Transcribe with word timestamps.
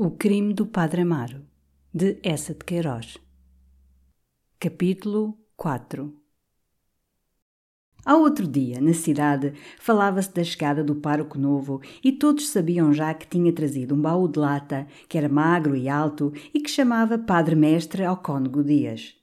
O 0.00 0.12
crime 0.12 0.54
do 0.54 0.64
Padre 0.64 1.00
Amaro, 1.00 1.44
de 1.92 2.20
Essa 2.22 2.54
de 2.54 2.64
Queiroz. 2.64 3.18
Capítulo 4.60 5.36
4 5.56 6.14
Ao 8.06 8.20
outro 8.20 8.46
dia, 8.46 8.80
na 8.80 8.92
cidade, 8.92 9.54
falava-se 9.80 10.32
da 10.32 10.44
chegada 10.44 10.84
do 10.84 10.94
pároco 10.94 11.36
novo 11.36 11.80
e 12.00 12.12
todos 12.12 12.48
sabiam 12.48 12.92
já 12.92 13.12
que 13.12 13.26
tinha 13.26 13.52
trazido 13.52 13.96
um 13.96 14.00
baú 14.00 14.28
de 14.28 14.38
lata, 14.38 14.86
que 15.08 15.18
era 15.18 15.28
magro 15.28 15.74
e 15.74 15.88
alto 15.88 16.32
e 16.54 16.60
que 16.60 16.70
chamava 16.70 17.18
Padre 17.18 17.56
Mestre 17.56 18.04
ao 18.04 18.18
Cônego 18.18 18.62
Dias. 18.62 19.16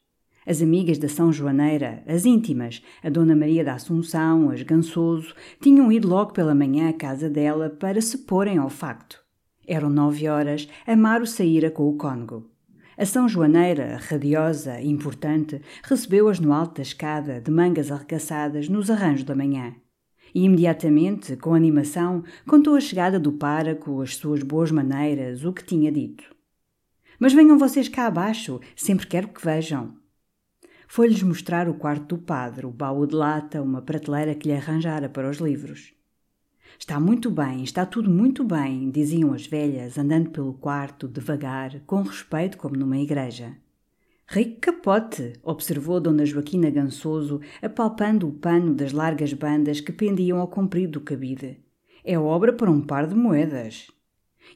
As 0.45 0.61
amigas 0.61 0.97
da 0.97 1.07
São 1.07 1.31
Joaneira, 1.31 2.03
as 2.05 2.25
íntimas, 2.25 2.83
a 3.01 3.09
Dona 3.09 3.33
Maria 3.33 3.63
da 3.63 3.75
Assunção, 3.75 4.49
as 4.49 4.61
Gansoso, 4.61 5.33
tinham 5.61 5.89
ido 5.89 6.09
logo 6.09 6.33
pela 6.33 6.53
manhã 6.53 6.89
à 6.89 6.93
casa 6.93 7.29
dela 7.29 7.69
para 7.69 8.01
se 8.01 8.17
porem 8.17 8.57
ao 8.57 8.69
facto. 8.69 9.24
Eram 9.67 9.89
nove 9.89 10.27
horas, 10.27 10.67
Amaro 10.85 11.25
saíra 11.25 11.71
com 11.71 11.89
o 11.89 11.97
cônego. 11.97 12.49
A 12.97 13.05
São 13.05 13.27
Joaneira, 13.27 13.97
radiosa 13.97 14.79
importante, 14.81 15.61
recebeu-as 15.83 16.39
no 16.39 16.53
alto 16.53 16.75
da 16.75 16.81
escada, 16.81 17.41
de 17.41 17.51
mangas 17.51 17.91
arregaçadas, 17.91 18.69
nos 18.69 18.89
arranjos 18.89 19.25
da 19.25 19.35
manhã. 19.35 19.75
E 20.33 20.43
imediatamente, 20.43 21.35
com 21.35 21.53
animação, 21.53 22.23
contou 22.47 22.75
a 22.75 22.79
chegada 22.79 23.19
do 23.19 23.33
páraco, 23.33 24.01
as 24.01 24.15
suas 24.15 24.43
boas 24.43 24.71
maneiras, 24.71 25.43
o 25.43 25.51
que 25.51 25.63
tinha 25.63 25.91
dito. 25.91 26.23
Mas 27.19 27.33
venham 27.33 27.57
vocês 27.57 27.89
cá 27.89 28.05
abaixo, 28.05 28.59
sempre 28.75 29.07
quero 29.07 29.29
que 29.29 29.43
vejam. 29.43 29.95
Foi-lhes 30.87 31.23
mostrar 31.23 31.67
o 31.67 31.73
quarto 31.73 32.15
do 32.15 32.21
padre, 32.21 32.65
o 32.65 32.71
baú 32.71 33.07
de 33.07 33.15
lata, 33.15 33.61
uma 33.61 33.81
prateleira 33.81 34.35
que 34.35 34.47
lhe 34.47 34.55
arranjara 34.55 35.09
para 35.09 35.29
os 35.29 35.37
livros. 35.37 35.94
Está 36.77 36.99
muito 36.99 37.31
bem, 37.31 37.63
está 37.63 37.85
tudo 37.85 38.09
muito 38.09 38.43
bem, 38.43 38.89
diziam 38.89 39.33
as 39.33 39.47
velhas, 39.47 39.97
andando 39.97 40.29
pelo 40.29 40.53
quarto, 40.53 41.07
devagar, 41.07 41.79
com 41.85 42.01
respeito 42.01 42.57
como 42.57 42.75
numa 42.75 42.97
igreja. 42.97 43.55
Rico 44.27 44.59
capote, 44.59 45.33
observou 45.43 45.99
Dona 45.99 46.25
Joaquina 46.25 46.69
Gansoso, 46.69 47.39
apalpando 47.61 48.27
o 48.27 48.33
pano 48.33 48.73
das 48.73 48.91
largas 48.91 49.33
bandas 49.33 49.79
que 49.79 49.91
pendiam 49.91 50.39
ao 50.39 50.47
comprido 50.47 50.99
do 50.99 51.01
cabide. 51.01 51.59
É 52.03 52.17
obra 52.17 52.51
para 52.51 52.71
um 52.71 52.81
par 52.81 53.07
de 53.07 53.15
moedas. 53.15 53.87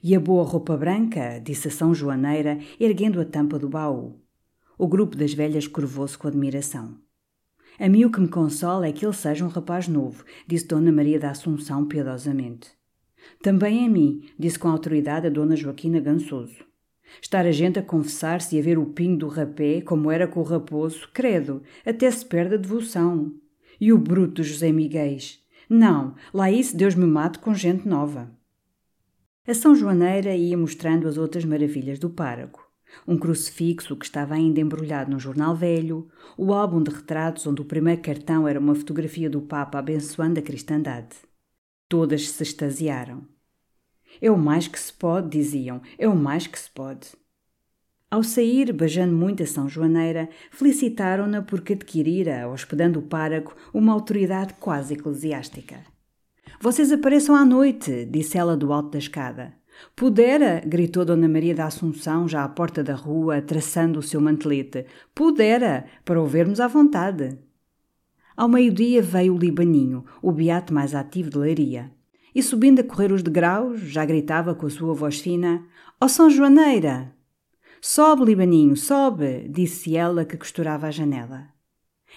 E 0.04 0.16
a 0.16 0.20
boa 0.20 0.44
roupa 0.44 0.76
branca, 0.76 1.40
disse 1.40 1.68
a 1.68 1.72
São 1.72 1.94
Joaneira, 1.94 2.60
erguendo 2.80 3.22
a 3.22 3.26
tampa 3.26 3.58
do 3.58 3.70
baú. 3.70 4.20
O 4.78 4.88
grupo 4.88 5.16
das 5.16 5.34
velhas 5.34 5.68
curvou-se 5.68 6.18
com 6.18 6.28
admiração. 6.28 6.98
A 7.80 7.88
mim 7.88 8.04
o 8.04 8.12
que 8.12 8.20
me 8.20 8.28
consola 8.28 8.88
é 8.88 8.92
que 8.92 9.06
ele 9.06 9.14
seja 9.14 9.46
um 9.46 9.48
rapaz 9.48 9.88
novo, 9.88 10.26
disse 10.46 10.68
Dona 10.68 10.92
Maria 10.92 11.18
da 11.18 11.32
Assunção 11.32 11.86
piedosamente. 11.86 12.72
Também 13.42 13.86
a 13.86 13.90
mim, 13.90 14.22
disse 14.38 14.60
com 14.60 14.68
autoridade 14.68 15.28
a 15.28 15.30
Dona 15.30 15.56
Joaquina 15.56 16.02
Gansoso. 16.02 16.58
Estar 17.22 17.46
a 17.46 17.52
gente 17.54 17.80
a 17.80 17.82
confessar-se 17.82 18.54
e 18.54 18.60
a 18.60 18.62
ver 18.62 18.78
o 18.78 18.88
pinho 18.88 19.18
do 19.18 19.30
rapé, 19.30 19.80
como 19.80 20.12
era 20.12 20.28
com 20.28 20.42
o 20.42 20.44
raposo, 20.44 21.08
credo, 21.14 21.64
até 21.86 22.12
se 22.12 22.26
perde 22.26 22.56
a 22.56 22.58
devoção. 22.58 23.34
E 23.80 23.94
o 23.94 23.98
bruto 23.98 24.44
José 24.44 24.74
Miguel? 24.74 25.18
Não, 25.70 26.16
lá 26.34 26.52
isso 26.52 26.76
Deus 26.76 26.96
me 26.96 27.06
mate 27.06 27.40
com 27.40 27.54
gente 27.54 27.88
nova. 27.88 28.30
A 29.48 29.54
São 29.54 29.74
Joaneira 29.74 30.36
ia 30.36 30.58
mostrando 30.58 31.08
as 31.08 31.18
outras 31.18 31.46
maravilhas 31.46 31.98
do 31.98 32.10
párago 32.10 32.69
um 33.08 33.18
crucifixo 33.18 33.96
que 33.96 34.06
estava 34.06 34.36
ainda 34.36 34.60
embrulhado 34.60 35.12
num 35.12 35.20
jornal 35.20 35.56
velho, 35.56 36.08
o 36.38 36.54
álbum 36.54 36.82
de 36.82 36.92
retratos 36.92 37.46
onde 37.48 37.62
o 37.62 37.66
primeiro 37.66 38.02
cartão 38.02 38.48
era 38.48 38.60
uma 38.60 38.76
fotografia 38.76 39.30
do 39.30 39.42
Papa 39.42 39.80
abençoando 39.80 40.40
a 40.40 40.44
cristandade. 40.44 41.16
Todas 41.88 42.30
se 42.30 42.44
extasiaram. 42.44 43.28
É 44.22 44.30
o 44.30 44.38
mais 44.38 44.68
que 44.68 44.80
se 44.80 44.92
pode, 44.92 45.30
diziam, 45.30 45.82
é 45.98 46.08
o 46.08 46.16
mais 46.16 46.48
que 46.48 46.60
se 46.60 46.70
pode. 46.70 47.10
Ao 48.12 48.24
sair, 48.24 48.74
beijando 48.74 49.16
muito 49.16 49.44
a 49.44 49.46
São 49.46 49.70
Joaneira, 49.70 50.30
felicitaram-na 50.52 51.44
porque 51.44 51.74
adquirira, 51.74 52.50
hospedando 52.50 53.00
o 53.00 53.04
párago, 53.04 53.54
uma 53.72 53.94
autoridade 53.94 54.56
quase 54.56 54.96
eclesiástica. 54.96 55.86
Vocês 56.60 56.92
apareçam 56.92 57.36
à 57.36 57.46
noite, 57.46 58.06
disse 58.06 58.38
ela 58.38 58.58
do 58.58 58.74
alto 58.74 58.90
da 58.90 58.98
escada. 58.98 59.59
Pudera! 59.96 60.62
gritou 60.66 61.06
Dona 61.06 61.28
Maria 61.28 61.56
da 61.56 61.66
Assunção, 61.66 62.28
já 62.28 62.44
à 62.44 62.50
porta 62.50 62.84
da 62.84 62.96
rua, 62.96 63.42
traçando 63.42 64.00
o 64.00 64.04
seu 64.04 64.22
mantelete. 64.22 64.86
Pudera! 65.14 65.86
Para 66.04 66.22
o 66.22 66.26
vermos 66.26 66.60
à 66.60 66.68
vontade. 66.68 67.38
Ao 68.36 68.48
meio-dia 68.48 69.02
veio 69.02 69.36
o 69.36 69.38
Libaninho, 69.38 70.06
o 70.22 70.32
beato 70.32 70.74
mais 70.74 70.96
ativo 70.96 71.30
de 71.30 71.38
Leiria. 71.38 71.92
E 72.34 72.42
subindo 72.42 72.80
a 72.80 72.84
correr 72.84 73.12
os 73.12 73.24
degraus, 73.24 73.82
já 73.82 74.06
gritava 74.06 74.56
com 74.56 74.66
a 74.66 74.70
sua 74.70 74.94
voz 74.94 75.20
fina: 75.20 75.66
Ó 76.00 76.06
oh 76.06 76.10
São 76.10 76.30
Joaneira! 76.30 77.14
Sobe, 77.82 78.26
Libaninho, 78.26 78.78
sobe! 78.78 79.48
disse 79.50 79.96
ela 79.96 80.24
que 80.26 80.38
costurava 80.38 80.88
a 80.88 80.92
janela. 80.92 81.59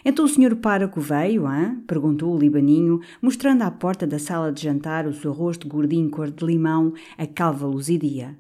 Então 0.04 0.24
o 0.24 0.28
senhor 0.28 0.56
pároco 0.56 1.00
veio, 1.00 1.46
hã? 1.46 1.80
perguntou 1.86 2.34
o 2.34 2.38
libaninho, 2.38 3.00
mostrando 3.20 3.62
à 3.62 3.70
porta 3.70 4.06
da 4.06 4.18
sala 4.18 4.52
de 4.52 4.62
jantar 4.62 5.06
o 5.06 5.12
seu 5.12 5.32
rosto 5.32 5.68
gordinho 5.68 6.10
cor 6.10 6.30
de 6.30 6.44
limão, 6.44 6.92
a 7.16 7.26
calva 7.26 7.66
luzidia. 7.66 8.36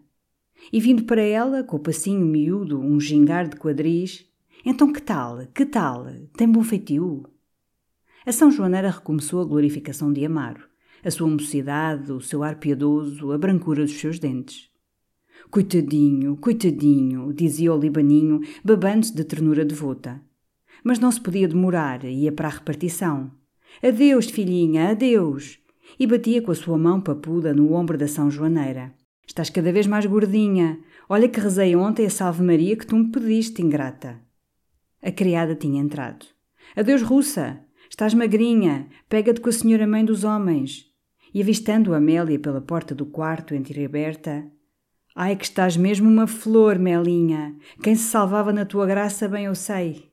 E 0.72 0.80
vindo 0.80 1.04
para 1.04 1.22
ela, 1.22 1.62
com 1.62 1.76
o 1.76 1.80
passinho 1.80 2.24
miúdo, 2.26 2.80
um 2.80 2.98
gingar 2.98 3.48
de 3.48 3.56
quadris, 3.56 4.26
então 4.64 4.92
que 4.92 5.00
tal, 5.00 5.46
que 5.54 5.66
tal, 5.66 6.06
tem 6.36 6.50
bom 6.50 6.62
feitio? 6.62 7.24
A 8.24 8.32
São 8.32 8.50
Joaneira 8.50 8.90
recomeçou 8.90 9.40
a 9.40 9.44
glorificação 9.44 10.12
de 10.12 10.24
Amaro, 10.24 10.68
a 11.04 11.10
sua 11.10 11.28
mocidade, 11.28 12.12
o 12.12 12.20
seu 12.20 12.42
ar 12.42 12.56
piedoso, 12.56 13.32
a 13.32 13.38
brancura 13.38 13.84
dos 13.84 13.98
seus 13.98 14.18
dentes. 14.18 14.70
Coitadinho, 15.50 16.36
coitadinho, 16.36 17.32
dizia 17.32 17.74
o 17.74 17.78
libaninho, 17.78 18.40
babando-se 18.64 19.14
de 19.14 19.24
ternura 19.24 19.64
devota 19.64 20.22
mas 20.84 20.98
não 20.98 21.10
se 21.10 21.20
podia 21.20 21.48
demorar, 21.48 22.04
ia 22.04 22.32
para 22.32 22.48
a 22.48 22.50
repartição. 22.50 23.30
Adeus, 23.82 24.26
filhinha, 24.30 24.90
adeus! 24.90 25.58
E 25.98 26.06
batia 26.06 26.40
com 26.40 26.50
a 26.50 26.54
sua 26.54 26.78
mão 26.78 27.00
papuda 27.00 27.54
no 27.54 27.72
ombro 27.72 27.98
da 27.98 28.08
São 28.08 28.30
Joaneira. 28.30 28.94
Estás 29.26 29.50
cada 29.50 29.72
vez 29.72 29.86
mais 29.86 30.06
gordinha. 30.06 30.78
Olha 31.08 31.28
que 31.28 31.40
rezei 31.40 31.76
ontem 31.76 32.06
a 32.06 32.10
Salve 32.10 32.42
Maria 32.42 32.76
que 32.76 32.86
tu 32.86 32.96
me 32.96 33.10
pediste, 33.10 33.62
ingrata. 33.62 34.20
A 35.02 35.10
criada 35.10 35.54
tinha 35.54 35.80
entrado. 35.80 36.26
Adeus, 36.76 37.02
russa! 37.02 37.60
Estás 37.88 38.14
magrinha. 38.14 38.88
Pega-te 39.08 39.40
com 39.40 39.48
a 39.48 39.52
senhora 39.52 39.86
mãe 39.86 40.04
dos 40.04 40.24
homens. 40.24 40.86
E 41.34 41.42
avistando 41.42 41.94
Amélia 41.94 42.38
pela 42.38 42.60
porta 42.60 42.94
do 42.94 43.06
quarto 43.06 43.54
entreaberta, 43.54 44.50
Ai, 45.14 45.36
que 45.36 45.44
estás 45.44 45.76
mesmo 45.76 46.08
uma 46.08 46.26
flor, 46.26 46.78
Melinha! 46.78 47.54
Quem 47.82 47.94
se 47.94 48.04
salvava 48.04 48.50
na 48.50 48.64
tua 48.64 48.86
graça, 48.86 49.28
bem 49.28 49.44
eu 49.44 49.54
sei. 49.54 50.11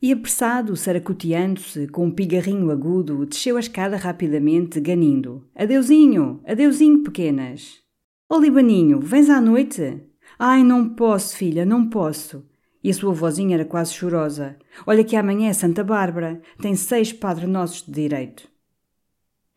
E 0.00 0.12
apressado, 0.12 0.76
saracoteando-se, 0.76 1.88
com 1.88 2.06
um 2.06 2.10
pigarrinho 2.10 2.70
agudo, 2.70 3.26
desceu 3.26 3.56
a 3.56 3.60
escada 3.60 3.96
rapidamente, 3.96 4.78
ganindo. 4.78 5.44
Adeusinho, 5.56 6.40
adeusinho, 6.46 7.02
pequenas. 7.02 7.82
Ó 8.30 8.36
oh, 8.36 8.40
Libaninho, 8.40 9.00
vens 9.00 9.28
à 9.28 9.40
noite? 9.40 10.00
Ai, 10.38 10.62
não 10.62 10.90
posso, 10.90 11.36
filha, 11.36 11.66
não 11.66 11.88
posso. 11.88 12.46
E 12.82 12.90
a 12.90 12.94
sua 12.94 13.12
vozinha 13.12 13.56
era 13.56 13.64
quase 13.64 13.92
chorosa. 13.92 14.56
Olha 14.86 15.02
que 15.02 15.16
amanhã 15.16 15.48
é 15.48 15.52
Santa 15.52 15.82
Bárbara, 15.82 16.40
tem 16.62 16.76
seis 16.76 17.12
Padre 17.12 17.48
Nossos 17.48 17.82
de 17.84 17.90
direito. 17.90 18.48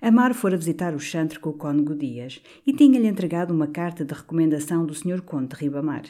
Amaro 0.02 0.34
fora 0.34 0.58
visitar 0.58 0.96
o 0.96 1.00
chantre 1.00 1.40
com 1.40 1.52
o 1.52 1.54
cônego 1.54 1.94
Dias 1.94 2.42
e 2.66 2.74
tinha-lhe 2.74 3.06
entregado 3.06 3.54
uma 3.54 3.68
carta 3.68 4.04
de 4.04 4.12
recomendação 4.16 4.88
do 4.88 4.96
Sr. 4.96 5.22
Conde 5.22 5.50
de 5.50 5.62
Ribamar. 5.62 6.06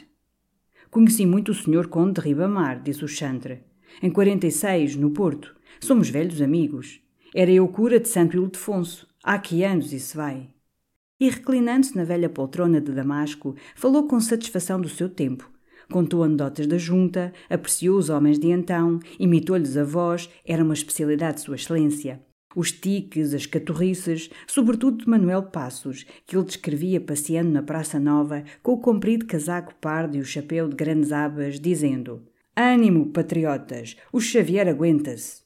Conheci 0.90 1.26
muito 1.26 1.50
o 1.50 1.54
Sr. 1.54 1.86
Conde 1.88 2.14
de 2.14 2.26
Ribamar, 2.26 2.82
disse 2.82 3.04
o 3.04 3.08
chantre. 3.08 3.71
Em 4.00 4.10
46, 4.10 4.96
no 4.96 5.10
Porto. 5.10 5.54
Somos 5.80 6.08
velhos 6.08 6.40
amigos. 6.40 7.00
Era 7.34 7.50
eu 7.50 7.66
cura 7.66 7.98
de 7.98 8.08
Santo 8.08 8.36
Ildefonso. 8.36 9.08
Há 9.22 9.38
que 9.38 9.64
anos 9.64 9.92
isso 9.92 10.16
vai. 10.16 10.48
E 11.20 11.28
reclinando-se 11.28 11.96
na 11.96 12.04
velha 12.04 12.28
poltrona 12.28 12.80
de 12.80 12.92
Damasco, 12.92 13.54
falou 13.76 14.06
com 14.08 14.20
satisfação 14.20 14.80
do 14.80 14.88
seu 14.88 15.08
tempo. 15.08 15.50
Contou 15.90 16.24
anedotas 16.24 16.66
da 16.66 16.78
junta, 16.78 17.32
apreciou 17.50 17.98
os 17.98 18.08
homens 18.08 18.38
de 18.38 18.50
então, 18.50 18.98
imitou-lhes 19.18 19.76
a 19.76 19.84
voz, 19.84 20.28
era 20.44 20.64
uma 20.64 20.74
especialidade 20.74 21.36
de 21.36 21.42
Sua 21.42 21.56
Excelência. 21.56 22.20
Os 22.54 22.70
tiques, 22.70 23.32
as 23.32 23.46
caturriças, 23.46 24.28
sobretudo 24.46 24.98
de 24.98 25.08
Manuel 25.08 25.44
Passos, 25.44 26.04
que 26.26 26.36
ele 26.36 26.44
descrevia 26.44 27.00
passeando 27.00 27.50
na 27.50 27.62
Praça 27.62 27.98
Nova 27.98 28.44
com 28.62 28.72
o 28.72 28.80
comprido 28.80 29.26
casaco 29.26 29.74
pardo 29.80 30.16
e 30.16 30.20
o 30.20 30.24
chapéu 30.24 30.68
de 30.68 30.76
grandes 30.76 31.12
abas, 31.12 31.58
dizendo: 31.58 32.22
Ânimo, 32.54 33.06
patriotas, 33.06 33.96
o 34.12 34.20
Xavier 34.20 34.68
aguenta-se. 34.68 35.40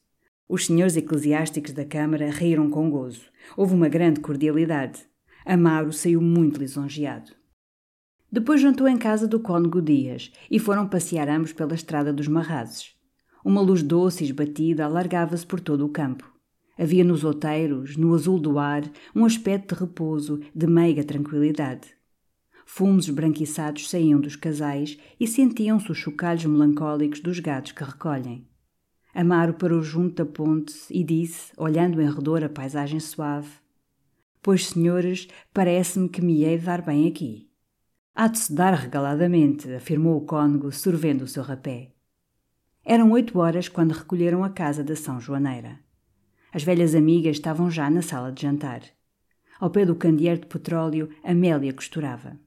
Os 0.49 0.65
senhores 0.65 0.97
eclesiásticos 0.97 1.71
da 1.71 1.85
Câmara 1.85 2.29
riram 2.29 2.69
com 2.69 2.89
gozo. 2.89 3.21
Houve 3.55 3.73
uma 3.73 3.87
grande 3.87 4.19
cordialidade. 4.19 5.05
Amaro 5.45 5.93
saiu 5.93 6.21
muito 6.21 6.59
lisonjeado. 6.59 7.31
Depois 8.29 8.59
jantou 8.59 8.89
em 8.89 8.97
casa 8.97 9.25
do 9.25 9.39
cônego 9.39 9.81
Dias 9.81 10.33
e 10.51 10.59
foram 10.59 10.85
passear 10.85 11.29
ambos 11.29 11.53
pela 11.53 11.75
estrada 11.75 12.11
dos 12.11 12.27
Marrazes. 12.27 12.93
Uma 13.43 13.61
luz 13.61 13.81
doce 13.81 14.25
e 14.25 14.27
esbatida 14.27 14.83
alargava-se 14.83 15.47
por 15.47 15.61
todo 15.61 15.85
o 15.85 15.89
campo. 15.89 16.29
Havia 16.77 17.05
nos 17.05 17.23
outeiros, 17.23 17.95
no 17.95 18.13
azul 18.13 18.37
do 18.37 18.59
ar, 18.59 18.83
um 19.15 19.23
aspecto 19.23 19.73
de 19.73 19.79
repouso, 19.79 20.41
de 20.53 20.67
meiga 20.67 21.05
tranquilidade. 21.05 21.96
Fumos 22.69 23.05
esbranquiçados 23.05 23.89
saíam 23.89 24.19
dos 24.19 24.35
casais 24.35 24.99
e 25.17 25.25
sentiam-se 25.25 25.89
os 25.89 25.97
chocalhos 25.97 26.43
melancólicos 26.45 27.21
dos 27.21 27.39
gatos 27.39 27.71
que 27.71 27.81
recolhem. 27.81 28.45
Amaro 29.15 29.53
parou 29.53 29.81
junto 29.81 30.15
da 30.15 30.25
ponte 30.29 30.75
e 30.91 31.01
disse, 31.01 31.53
olhando 31.57 32.01
em 32.01 32.11
redor 32.11 32.43
a 32.43 32.49
paisagem 32.49 32.99
suave: 32.99 33.49
Pois, 34.43 34.67
senhores, 34.67 35.29
parece-me 35.53 36.09
que 36.09 36.21
me 36.21 36.43
hei 36.43 36.57
de 36.57 36.65
dar 36.65 36.81
bem 36.81 37.07
aqui. 37.07 37.49
Há 38.13 38.27
de 38.27 38.37
se 38.37 38.53
dar 38.53 38.73
regaladamente, 38.73 39.73
afirmou 39.73 40.17
o 40.17 40.25
cônego, 40.25 40.69
sorvendo 40.71 41.23
o 41.23 41.27
seu 41.27 41.43
rapé. 41.43 41.93
Eram 42.83 43.11
oito 43.11 43.39
horas 43.39 43.69
quando 43.69 43.93
recolheram 43.93 44.43
a 44.43 44.49
casa 44.49 44.83
da 44.83 44.95
São 44.95 45.21
Joaneira. 45.21 45.79
As 46.51 46.63
velhas 46.63 46.93
amigas 46.93 47.37
estavam 47.37 47.71
já 47.71 47.89
na 47.89 48.01
sala 48.01 48.31
de 48.31 48.41
jantar. 48.41 48.81
Ao 49.57 49.69
pé 49.69 49.85
do 49.85 49.95
candeeiro 49.95 50.41
de 50.41 50.47
petróleo, 50.47 51.09
Amélia 51.23 51.73
costurava. 51.73 52.37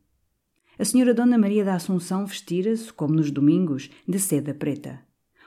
A 0.81 0.85
senhora 0.87 1.13
Dona 1.13 1.37
Maria 1.37 1.63
da 1.63 1.75
Assunção 1.75 2.25
vestira-se, 2.25 2.91
como 2.91 3.13
nos 3.13 3.31
domingos, 3.31 3.91
de 4.09 4.19
seda 4.19 4.55
preta. 4.55 4.99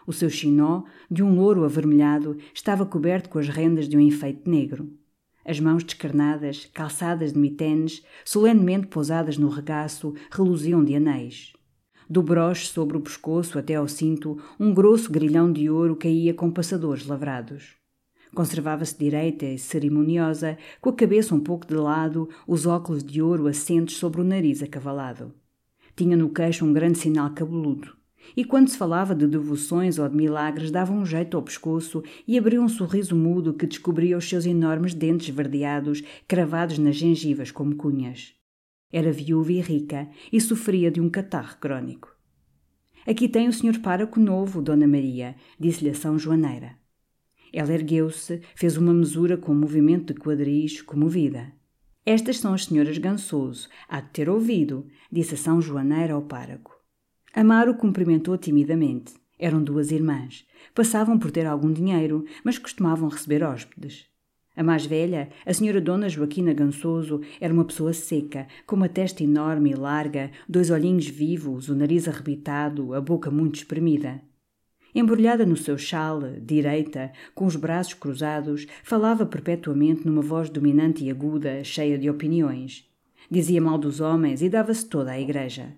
O 0.06 0.14
seu 0.14 0.30
chinó, 0.30 0.84
de 1.10 1.24
um 1.24 1.34
louro 1.34 1.64
avermelhado, 1.64 2.38
estava 2.54 2.86
coberto 2.86 3.30
com 3.30 3.40
as 3.40 3.50
rendas 3.50 3.90
de 3.90 3.98
um 3.98 4.00
enfeite 4.00 4.48
negro. 4.48 4.94
As 5.44 5.60
mãos 5.60 5.84
descarnadas, 5.84 6.70
calçadas 6.72 7.34
de 7.34 7.40
mitenes, 7.40 8.04
solenemente 8.24 8.86
pousadas 8.86 9.36
no 9.36 9.50
regaço, 9.50 10.14
reluziam 10.30 10.86
de 10.86 10.94
anéis. 10.94 11.52
Do 12.08 12.22
broche 12.22 12.68
sobre 12.68 12.96
o 12.96 13.02
pescoço 13.02 13.58
até 13.58 13.74
ao 13.74 13.88
cinto, 13.88 14.38
um 14.60 14.72
grosso 14.72 15.12
grilhão 15.12 15.52
de 15.52 15.68
ouro 15.68 15.96
caía 15.96 16.36
com 16.36 16.52
passadores 16.52 17.08
lavrados. 17.08 17.83
Conservava-se 18.34 18.98
direita 18.98 19.46
e 19.46 19.60
cerimoniosa, 19.60 20.58
com 20.82 20.90
a 20.90 20.94
cabeça 20.94 21.36
um 21.36 21.40
pouco 21.40 21.68
de 21.68 21.76
lado, 21.76 22.28
os 22.48 22.66
óculos 22.66 23.04
de 23.04 23.22
ouro 23.22 23.46
assentes 23.48 23.98
sobre 23.98 24.22
o 24.22 24.24
nariz 24.24 24.64
acavalado. 24.64 25.32
Tinha 25.96 26.18
no 26.18 26.30
queixo 26.30 26.66
um 26.66 26.74
grande 26.74 26.98
sinal 26.98 27.30
cabeludo. 27.30 27.96
E 28.36 28.44
quando 28.44 28.70
se 28.70 28.78
falava 28.78 29.14
de 29.14 29.28
devoções 29.28 30.00
ou 30.00 30.10
de 30.10 30.16
milagres, 30.16 30.72
dava 30.72 30.92
um 30.92 31.06
jeito 31.06 31.38
ao 31.38 31.44
pescoço 31.44 32.02
e 32.28 32.38
abria 32.38 32.62
um 32.62 32.70
sorriso 32.70 33.16
mudo 33.16 33.54
que 33.54 33.68
descobria 33.68 34.18
os 34.18 34.28
seus 34.28 34.46
enormes 34.46 34.94
dentes 34.96 35.30
verdeados, 35.30 36.02
cravados 36.28 36.80
nas 36.80 36.96
gengivas 36.96 37.52
como 37.52 37.76
cunhas. 37.76 38.34
Era 38.92 39.12
viúva 39.12 39.52
e 39.52 39.60
rica 39.60 40.10
e 40.32 40.40
sofria 40.40 40.90
de 40.90 41.02
um 41.02 41.10
catarro 41.10 41.58
crónico. 41.60 42.16
Aqui 43.06 43.28
tem 43.28 43.48
o 43.48 43.54
senhor 43.54 43.78
pároco 43.80 44.20
novo, 44.20 44.62
Dona 44.62 44.88
Maria, 44.88 45.36
disse-lhe 45.60 45.90
a 45.90 45.96
São 45.96 46.18
Joaneira. 46.18 46.83
Ela 47.54 47.74
ergueu-se, 47.74 48.42
fez 48.56 48.76
uma 48.78 48.92
mesura 48.92 49.38
com 49.38 49.52
um 49.52 49.60
movimento 49.60 50.12
de 50.12 50.20
quadris, 50.20 50.82
comovida. 50.82 51.54
Estas 52.04 52.40
são 52.40 52.54
as 52.54 52.66
senhoras 52.66 52.98
Gansoso, 52.98 53.70
há 53.88 54.02
de 54.02 54.10
ter 54.10 54.28
ouvido, 54.28 54.88
disse 55.12 55.36
a 55.36 55.38
São 55.38 55.62
Joaneira 55.62 56.16
ao 56.16 56.24
páraco. 56.24 56.76
Amaro 57.32 57.76
cumprimentou 57.76 58.38
timidamente. 58.38 59.14
Eram 59.38 59.64
duas 59.64 59.92
irmãs. 59.92 60.46
Passavam 60.74 61.20
por 61.20 61.30
ter 61.30 61.46
algum 61.46 61.72
dinheiro, 61.72 62.26
mas 62.44 62.58
costumavam 62.58 63.08
receber 63.08 63.44
hóspedes. 63.44 64.06
A 64.56 64.64
mais 64.64 64.86
velha, 64.86 65.30
a 65.46 65.54
senhora 65.54 65.82
Dona 65.82 66.10
Joaquina 66.10 66.54
Gansoso, 66.54 67.22
era 67.40 67.54
uma 67.54 67.66
pessoa 67.66 67.94
seca, 67.94 68.48
com 68.66 68.76
uma 68.76 68.90
testa 68.90 69.24
enorme 69.24 69.72
e 69.72 69.76
larga, 69.76 70.32
dois 70.48 70.70
olhinhos 70.70 71.08
vivos, 71.08 71.70
o 71.70 71.76
nariz 71.76 72.08
arrebitado, 72.08 72.94
a 72.94 73.02
boca 73.02 73.32
muito 73.32 73.56
espremida. 73.56 74.22
Embrulhada 74.96 75.44
no 75.44 75.58
seu 75.58 75.76
chal, 75.76 76.22
direita, 76.40 77.12
com 77.34 77.46
os 77.46 77.56
braços 77.56 77.96
cruzados, 77.96 78.68
falava 78.84 79.26
perpetuamente 79.26 80.06
numa 80.06 80.22
voz 80.22 80.52
dominante 80.52 81.04
e 81.04 81.10
aguda, 81.10 81.64
cheia 81.64 81.98
de 81.98 82.12
opiniões. 82.12 82.88
Dizia 83.30 83.60
mal 83.60 83.80
dos 83.80 84.00
homens 84.00 84.44
e 84.44 84.50
dava-se 84.50 84.86
toda 84.86 85.12
à 85.12 85.20
igreja. 85.20 85.74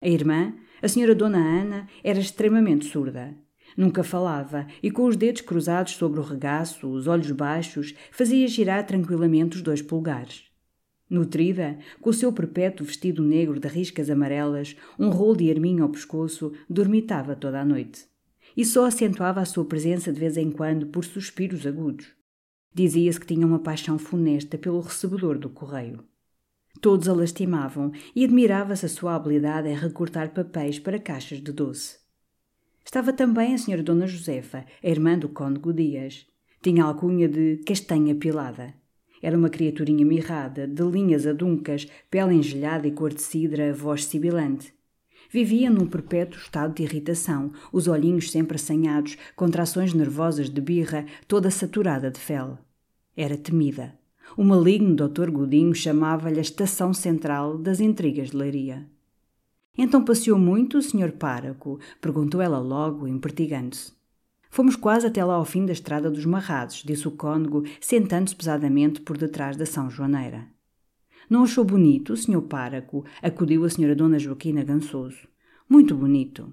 A 0.00 0.08
irmã, 0.08 0.54
a 0.80 0.88
senhora 0.88 1.14
Dona 1.14 1.36
Ana, 1.36 1.86
era 2.02 2.18
extremamente 2.18 2.86
surda. 2.86 3.34
Nunca 3.76 4.02
falava 4.02 4.66
e, 4.82 4.90
com 4.90 5.04
os 5.04 5.16
dedos 5.16 5.42
cruzados 5.42 5.92
sobre 5.92 6.18
o 6.18 6.22
regaço, 6.22 6.88
os 6.88 7.06
olhos 7.06 7.30
baixos, 7.32 7.94
fazia 8.10 8.48
girar 8.48 8.86
tranquilamente 8.86 9.56
os 9.56 9.62
dois 9.62 9.82
polegares. 9.82 10.44
Nutrida, 11.10 11.78
com 12.00 12.08
o 12.08 12.14
seu 12.14 12.32
perpétuo 12.32 12.86
vestido 12.86 13.22
negro 13.22 13.60
de 13.60 13.68
riscas 13.68 14.08
amarelas, 14.08 14.76
um 14.98 15.10
rolo 15.10 15.36
de 15.36 15.50
arminho 15.50 15.82
ao 15.82 15.90
pescoço, 15.90 16.52
dormitava 16.68 17.36
toda 17.36 17.60
a 17.60 17.64
noite 17.64 18.09
e 18.60 18.64
só 18.66 18.84
acentuava 18.84 19.40
a 19.40 19.46
sua 19.46 19.64
presença 19.64 20.12
de 20.12 20.20
vez 20.20 20.36
em 20.36 20.50
quando 20.50 20.88
por 20.88 21.02
suspiros 21.02 21.66
agudos. 21.66 22.08
Dizia-se 22.74 23.18
que 23.18 23.26
tinha 23.26 23.46
uma 23.46 23.58
paixão 23.58 23.98
funesta 23.98 24.58
pelo 24.58 24.82
recebedor 24.82 25.38
do 25.38 25.48
correio. 25.48 26.04
Todos 26.78 27.08
a 27.08 27.14
lastimavam 27.14 27.90
e 28.14 28.22
admirava-se 28.22 28.84
a 28.84 28.88
sua 28.90 29.14
habilidade 29.14 29.66
em 29.66 29.74
recortar 29.74 30.34
papéis 30.34 30.78
para 30.78 30.98
caixas 30.98 31.40
de 31.40 31.50
doce. 31.52 31.96
Estava 32.84 33.14
também 33.14 33.54
a 33.54 33.58
senhora 33.58 33.82
Dona 33.82 34.06
Josefa, 34.06 34.66
a 34.84 34.88
irmã 34.90 35.18
do 35.18 35.30
cônego 35.30 35.72
Dias. 35.72 36.26
Tinha 36.62 36.84
alcunha 36.84 37.30
de 37.30 37.62
castanha 37.66 38.14
pilada. 38.14 38.74
Era 39.22 39.38
uma 39.38 39.48
criaturinha 39.48 40.04
mirrada, 40.04 40.66
de 40.66 40.82
linhas 40.82 41.26
aduncas, 41.26 41.86
pele 42.10 42.34
engelhada 42.34 42.86
e 42.86 42.92
cor 42.92 43.14
de 43.14 43.22
cidra, 43.22 43.72
voz 43.72 44.04
sibilante. 44.04 44.74
Vivia 45.32 45.70
num 45.70 45.86
perpétuo 45.86 46.40
estado 46.40 46.74
de 46.74 46.82
irritação, 46.82 47.52
os 47.72 47.86
olhinhos 47.86 48.32
sempre 48.32 48.56
assanhados, 48.56 49.16
contrações 49.36 49.94
nervosas 49.94 50.50
de 50.50 50.60
birra, 50.60 51.06
toda 51.28 51.52
saturada 51.52 52.10
de 52.10 52.18
fel. 52.18 52.58
Era 53.16 53.36
temida. 53.36 53.94
O 54.36 54.42
maligno 54.42 54.96
doutor 54.96 55.30
Godinho 55.30 55.72
chamava-lhe 55.72 56.38
a 56.38 56.42
estação 56.42 56.92
central 56.92 57.56
das 57.56 57.78
intrigas 57.78 58.30
de 58.30 58.36
Leiria. 58.36 58.84
Então 59.78 60.04
passeou 60.04 60.36
muito 60.36 60.78
o 60.78 60.82
senhor 60.82 61.12
páraco? 61.12 61.78
perguntou 62.00 62.40
ela 62.40 62.58
logo, 62.58 63.06
impertigando-se. 63.06 63.92
Fomos 64.50 64.74
quase 64.74 65.06
até 65.06 65.24
lá 65.24 65.34
ao 65.34 65.44
fim 65.44 65.64
da 65.64 65.72
estrada 65.72 66.10
dos 66.10 66.26
Marrazes, 66.26 66.82
disse 66.84 67.06
o 67.06 67.12
cônego, 67.12 67.62
sentando-se 67.80 68.34
pesadamente 68.34 69.00
por 69.00 69.16
detrás 69.16 69.56
da 69.56 69.64
São 69.64 69.88
Joaneira. 69.88 70.48
Não 71.30 71.44
achou 71.44 71.64
bonito, 71.64 72.12
o 72.12 72.16
senhor 72.16 72.42
páraco? 72.42 73.04
Acudiu 73.22 73.64
a 73.64 73.70
senhora 73.70 73.94
Dona 73.94 74.18
Joaquina 74.18 74.64
Gansoso. 74.64 75.28
Muito 75.68 75.94
bonito. 75.94 76.52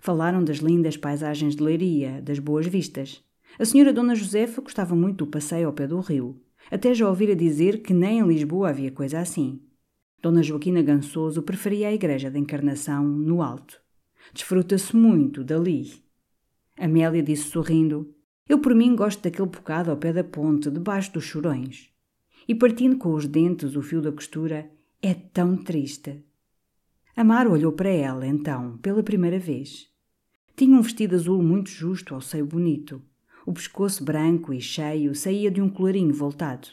Falaram 0.00 0.42
das 0.42 0.56
lindas 0.56 0.96
paisagens 0.96 1.54
de 1.54 1.62
Leiria, 1.62 2.20
das 2.20 2.40
boas 2.40 2.66
vistas. 2.66 3.22
A 3.60 3.64
senhora 3.64 3.92
Dona 3.92 4.16
Josefa 4.16 4.60
gostava 4.60 4.96
muito 4.96 5.24
do 5.24 5.30
passeio 5.30 5.68
ao 5.68 5.72
pé 5.72 5.86
do 5.86 6.00
rio. 6.00 6.42
Até 6.68 6.92
já 6.92 7.08
ouvira 7.08 7.36
dizer 7.36 7.80
que 7.80 7.94
nem 7.94 8.18
em 8.18 8.26
Lisboa 8.26 8.70
havia 8.70 8.90
coisa 8.90 9.20
assim. 9.20 9.60
Dona 10.20 10.42
Joaquina 10.42 10.82
Gansoso 10.82 11.40
preferia 11.40 11.86
a 11.86 11.94
igreja 11.94 12.28
da 12.28 12.40
Encarnação, 12.40 13.06
no 13.06 13.40
alto. 13.40 13.80
Desfruta-se 14.34 14.96
muito 14.96 15.44
dali. 15.44 15.92
Amélia 16.76 17.22
disse 17.22 17.44
sorrindo: 17.44 18.12
Eu 18.48 18.58
por 18.58 18.74
mim 18.74 18.96
gosto 18.96 19.22
daquele 19.22 19.46
bocado 19.46 19.92
ao 19.92 19.96
pé 19.96 20.12
da 20.12 20.24
ponte, 20.24 20.72
debaixo 20.72 21.12
dos 21.12 21.22
chorões 21.22 21.91
e 22.48 22.54
partindo 22.54 22.96
com 22.96 23.14
os 23.14 23.26
dentes 23.26 23.76
o 23.76 23.82
fio 23.82 24.00
da 24.00 24.12
costura, 24.12 24.70
é 25.00 25.14
tão 25.14 25.56
triste. 25.56 26.24
Amaro 27.16 27.52
olhou 27.52 27.72
para 27.72 27.90
ela, 27.90 28.26
então, 28.26 28.78
pela 28.78 29.02
primeira 29.02 29.38
vez. 29.38 29.88
Tinha 30.56 30.76
um 30.76 30.82
vestido 30.82 31.14
azul 31.14 31.42
muito 31.42 31.70
justo 31.70 32.14
ao 32.14 32.20
seio 32.20 32.46
bonito. 32.46 33.02
O 33.44 33.52
pescoço 33.52 34.04
branco 34.04 34.52
e 34.52 34.60
cheio 34.60 35.14
saía 35.14 35.50
de 35.50 35.60
um 35.60 35.68
colarinho 35.68 36.14
voltado. 36.14 36.68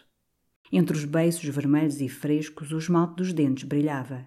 Entre 0.72 0.96
os 0.96 1.04
beiços 1.04 1.50
vermelhos 1.50 2.00
e 2.00 2.08
frescos, 2.08 2.72
o 2.72 2.78
esmalte 2.78 3.16
dos 3.16 3.34
dentes 3.34 3.64
brilhava. 3.64 4.26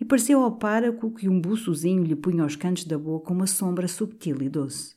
E 0.00 0.04
pareceu 0.04 0.42
ao 0.42 0.56
páraco 0.56 1.10
que 1.10 1.28
um 1.28 1.40
buçozinho 1.40 2.04
lhe 2.04 2.16
punha 2.16 2.42
aos 2.42 2.56
cantos 2.56 2.84
da 2.84 2.98
boca 2.98 3.32
uma 3.32 3.46
sombra 3.46 3.86
subtil 3.86 4.40
e 4.40 4.48
doce. 4.48 4.94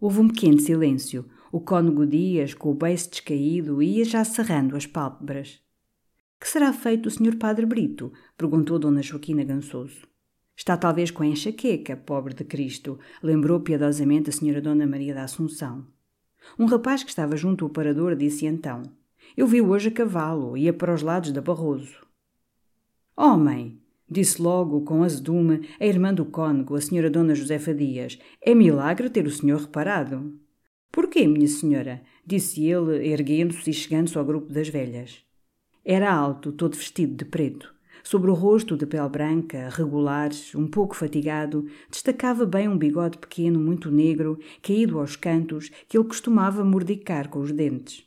Houve 0.00 0.20
um 0.20 0.28
pequeno 0.28 0.58
silêncio, 0.60 1.24
o 1.52 1.60
cônego 1.60 2.06
Dias, 2.06 2.54
com 2.54 2.70
o 2.70 2.74
beiço 2.74 3.10
descaído, 3.10 3.82
ia 3.82 4.06
já 4.06 4.24
cerrando 4.24 4.74
as 4.74 4.86
pálpebras. 4.86 5.60
Que 6.40 6.48
será 6.48 6.72
feito 6.72 7.06
o 7.06 7.10
senhor 7.10 7.36
Padre 7.36 7.66
Brito? 7.66 8.10
perguntou 8.38 8.78
Dona 8.78 9.02
Joaquina 9.02 9.44
Gansoso. 9.44 10.08
Está 10.56 10.78
talvez 10.78 11.10
com 11.10 11.22
a 11.22 11.26
enxaqueca, 11.26 11.94
pobre 11.94 12.32
de 12.32 12.42
Cristo, 12.42 12.98
lembrou 13.22 13.60
piedosamente 13.60 14.30
a 14.30 14.32
senhora 14.32 14.62
Dona 14.62 14.86
Maria 14.86 15.14
da 15.14 15.24
Assunção. 15.24 15.86
Um 16.58 16.64
rapaz 16.64 17.02
que 17.02 17.10
estava 17.10 17.36
junto 17.36 17.66
ao 17.66 17.70
parador 17.70 18.16
disse 18.16 18.46
então: 18.46 18.82
Eu 19.36 19.46
vi 19.46 19.60
hoje 19.60 19.88
a 19.88 19.92
cavalo, 19.92 20.56
ia 20.56 20.72
para 20.72 20.94
os 20.94 21.02
lados 21.02 21.32
da 21.32 21.42
Barroso. 21.42 22.06
Homem, 23.14 23.78
disse 24.10 24.40
logo 24.40 24.80
com 24.82 25.02
azedume 25.02 25.68
a 25.78 25.84
irmã 25.84 26.14
do 26.14 26.24
cônego, 26.24 26.76
a 26.76 26.80
senhora 26.80 27.10
Dona 27.10 27.34
Josefa 27.34 27.74
Dias, 27.74 28.18
é 28.40 28.54
milagre 28.54 29.10
ter 29.10 29.26
o 29.26 29.30
senhor 29.30 29.60
reparado. 29.60 30.40
Porquê, 30.92 31.26
minha 31.26 31.48
senhora? 31.48 32.02
disse 32.24 32.66
ele, 32.66 33.08
erguendo-se 33.08 33.70
e 33.70 33.72
chegando-se 33.72 34.18
ao 34.18 34.24
grupo 34.26 34.52
das 34.52 34.68
velhas. 34.68 35.24
Era 35.82 36.12
alto, 36.12 36.52
todo 36.52 36.76
vestido 36.76 37.16
de 37.16 37.24
preto. 37.24 37.74
Sobre 38.04 38.30
o 38.30 38.34
rosto 38.34 38.76
de 38.76 38.84
pele 38.84 39.08
branca, 39.08 39.68
regular, 39.70 40.30
um 40.54 40.66
pouco 40.66 40.94
fatigado, 40.94 41.66
destacava 41.90 42.44
bem 42.44 42.68
um 42.68 42.76
bigode 42.76 43.16
pequeno, 43.16 43.58
muito 43.58 43.90
negro, 43.90 44.38
caído 44.60 44.98
aos 44.98 45.16
cantos, 45.16 45.70
que 45.88 45.96
ele 45.96 46.06
costumava 46.06 46.62
mordicar 46.62 47.28
com 47.28 47.40
os 47.40 47.52
dentes. 47.52 48.04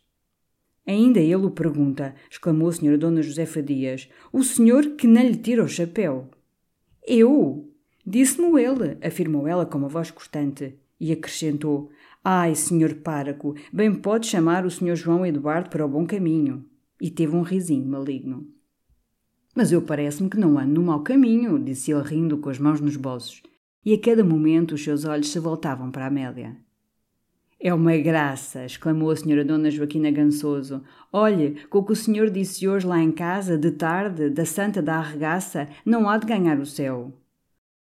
Ainda 0.85 1.19
ele 1.19 1.35
o 1.35 1.49
pergunta, 1.49 2.13
exclamou 2.29 2.69
a 2.69 2.73
senhora 2.73 2.97
Dona 2.97 3.23
Josefa 3.23 3.63
Dias, 3.63 4.07
o 4.31 4.43
senhor 4.43 4.91
que 4.91 5.07
não 5.07 5.23
lhe 5.23 5.35
tira 5.35 5.63
o 5.63 5.67
chapéu. 5.67 6.29
Eu? 7.07 7.67
Disse-me 8.05 8.61
ele, 8.61 8.97
afirmou 9.01 9.47
ela 9.47 9.65
com 9.65 9.79
uma 9.79 9.87
voz 9.87 10.11
constante, 10.11 10.75
e 10.99 11.11
acrescentou, 11.11 11.89
ai, 12.25 12.55
senhor 12.55 12.95
páraco, 12.95 13.53
bem 13.71 13.93
pode 13.93 14.25
chamar 14.25 14.65
o 14.65 14.71
senhor 14.71 14.95
João 14.95 15.23
Eduardo 15.23 15.69
para 15.69 15.85
o 15.85 15.87
bom 15.87 16.07
caminho. 16.07 16.65
E 16.99 17.11
teve 17.11 17.35
um 17.35 17.43
risinho 17.43 17.85
maligno. 17.85 18.47
Mas 19.55 19.71
eu 19.71 19.81
parece-me 19.81 20.29
que 20.29 20.39
não 20.39 20.57
ando 20.57 20.73
no 20.73 20.81
mau 20.81 21.01
caminho, 21.01 21.59
disse 21.59 21.91
ele 21.91 22.01
rindo 22.01 22.39
com 22.39 22.49
as 22.49 22.57
mãos 22.57 22.81
nos 22.81 22.97
bolsos, 22.97 23.43
e 23.85 23.93
a 23.93 24.01
cada 24.01 24.23
momento 24.23 24.73
os 24.73 24.83
seus 24.83 25.05
olhos 25.05 25.29
se 25.29 25.39
voltavam 25.39 25.91
para 25.91 26.07
Amélia. 26.07 26.57
É 27.59 27.73
uma 27.73 27.95
graça, 27.97 28.65
exclamou 28.65 29.11
a 29.11 29.15
senhora 29.15 29.45
Dona 29.45 29.71
Joaquina 29.71 30.11
Gansoso. 30.11 30.83
Olhe, 31.11 31.55
com 31.69 31.79
o 31.79 31.83
que 31.85 31.93
o 31.93 31.95
senhor 31.95 32.29
disse 32.29 32.67
hoje 32.67 32.85
lá 32.85 32.99
em 32.99 33.11
casa, 33.11 33.57
de 33.57 33.71
tarde, 33.71 34.29
da 34.29 34.45
Santa 34.45 34.81
da 34.81 34.97
Arregaça, 34.97 35.69
não 35.85 36.09
há 36.09 36.17
de 36.17 36.27
ganhar 36.27 36.59
o 36.59 36.65
céu. 36.65 37.13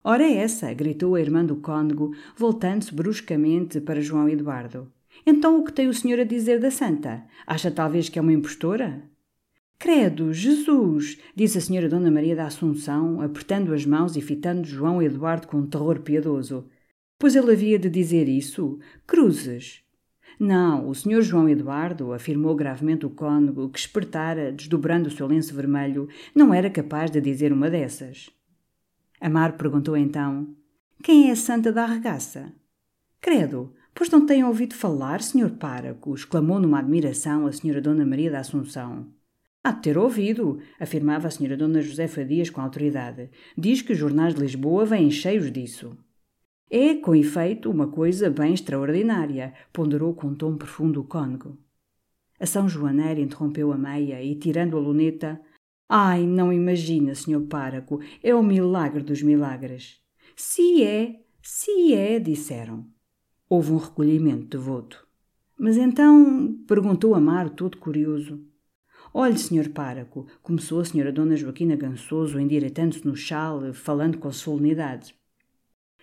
Ora 0.09 0.23
é 0.23 0.37
essa, 0.37 0.73
gritou 0.73 1.17
a 1.17 1.21
irmã 1.21 1.45
do 1.45 1.57
cônego, 1.57 2.15
voltando-se 2.37 2.95
bruscamente 2.95 3.81
para 3.81 4.01
João 4.01 4.29
Eduardo. 4.29 4.89
Então 5.27 5.59
o 5.59 5.65
que 5.65 5.73
tem 5.73 5.89
o 5.89 5.93
senhor 5.93 6.21
a 6.21 6.25
dizer 6.25 6.61
da 6.61 6.71
Santa? 6.71 7.25
Acha 7.45 7.73
talvez 7.73 8.09
que 8.09 8.17
é 8.17 8.23
uma 8.23 8.33
impostora? 8.33 9.03
Credo, 9.77 10.33
Jesus! 10.33 11.19
disse 11.35 11.59
a 11.59 11.61
senhora 11.61 11.89
Dona 11.89 12.09
Maria 12.09 12.37
da 12.37 12.47
Assunção, 12.47 13.21
apertando 13.21 13.75
as 13.75 13.85
mãos 13.85 14.17
e 14.17 14.21
fitando 14.21 14.65
João 14.65 15.03
Eduardo 15.03 15.49
com 15.49 15.57
um 15.57 15.67
terror 15.67 15.99
piedoso. 15.99 16.69
Pois 17.19 17.35
ele 17.35 17.51
havia 17.51 17.77
de 17.77 17.91
dizer 17.91 18.29
isso? 18.29 18.79
Cruzes! 19.09 19.83
Não, 20.39 20.89
o 20.89 20.95
senhor 20.95 21.21
João 21.23 21.49
Eduardo, 21.49 22.13
afirmou 22.13 22.55
gravemente 22.55 23.05
o 23.05 23.11
cônego, 23.11 23.69
que 23.71 23.81
espertara, 23.81 24.53
desdobrando 24.53 25.09
o 25.09 25.11
seu 25.11 25.27
lenço 25.27 25.53
vermelho, 25.53 26.09
não 26.33 26.55
era 26.55 26.71
capaz 26.71 27.11
de 27.11 27.21
dizer 27.21 27.53
uma 27.53 27.69
dessas. 27.69 28.36
Amar 29.21 29.57
perguntou 29.57 29.97
então: 29.97 30.55
Quem 31.03 31.29
é 31.29 31.33
a 31.33 31.37
santa 31.37 31.73
da 31.73 31.85
arregaça? 31.85 32.53
Credo, 33.21 33.73
pois 33.95 34.11
não 34.11 34.27
tem 34.27 34.45
ouvido 34.45 34.75
falar, 34.75 35.23
senhor 35.23 35.51
páraco? 35.53 36.15
exclamou 36.15 36.61
numa 36.61 36.79
admiração 36.79 37.47
a 37.47 37.53
senhora 37.53 37.81
Dona 37.81 38.05
Maria 38.05 38.31
da 38.31 38.41
Assunção. 38.41 39.07
Há 39.65 39.73
de 39.73 39.83
ter 39.83 39.99
ouvido, 39.99 40.61
afirmava 40.79 41.27
a 41.27 41.31
senhora 41.31 41.57
Dona 41.57 41.83
Josefa 41.83 42.25
Dias 42.25 42.51
com 42.51 42.61
autoridade. 42.61 43.31
Diz 43.59 43.83
que 43.83 43.93
os 43.93 43.99
jornais 43.99 44.35
de 44.35 44.41
Lisboa 44.41 44.85
vêm 44.85 45.11
cheios 45.11 45.51
disso. 45.51 45.97
É, 46.71 46.95
com 46.95 47.15
efeito, 47.15 47.71
uma 47.71 47.89
coisa 47.89 48.31
bem 48.31 48.55
extraordinária, 48.55 49.55
ponderou 49.73 50.15
com 50.15 50.29
um 50.29 50.35
tom 50.35 50.57
profundo 50.57 51.01
o 51.01 51.05
cônego. 51.05 51.59
A 52.39 52.47
São 52.47 52.69
Joaneira 52.69 53.21
interrompeu 53.21 53.73
a 53.73 53.79
meia 53.79 54.23
e, 54.23 54.35
tirando 54.35 54.77
a 54.77 54.81
luneta, 54.81 55.41
Ai, 55.89 56.27
não 56.27 56.53
imagina, 56.53 57.15
senhor 57.15 57.47
páraco, 57.47 58.01
é 58.23 58.35
o 58.35 58.43
milagre 58.43 59.03
dos 59.03 59.23
milagres. 59.23 60.01
Se 60.35 60.83
é, 60.83 61.21
se 61.43 61.95
é, 61.95 62.19
disseram. 62.19 62.87
Houve 63.49 63.73
um 63.73 63.77
recolhimento 63.77 64.47
de 64.47 64.57
voto. 64.57 65.07
Mas 65.59 65.77
então, 65.77 66.59
perguntou 66.67 67.15
Amaro, 67.15 67.51
todo 67.51 67.79
curioso, 67.79 68.45
Olhe, 69.19 69.39
senhor 69.39 69.71
páraco, 69.71 70.27
começou 70.43 70.79
a 70.79 70.85
senhora 70.85 71.11
Dona 71.11 71.37
Joaquina 71.37 71.75
Gansoso, 71.75 72.39
endireitando-se 72.39 73.07
no 73.07 73.17
chale, 73.17 73.73
falando 73.73 74.19
com 74.19 74.31
solenidade. 74.31 75.15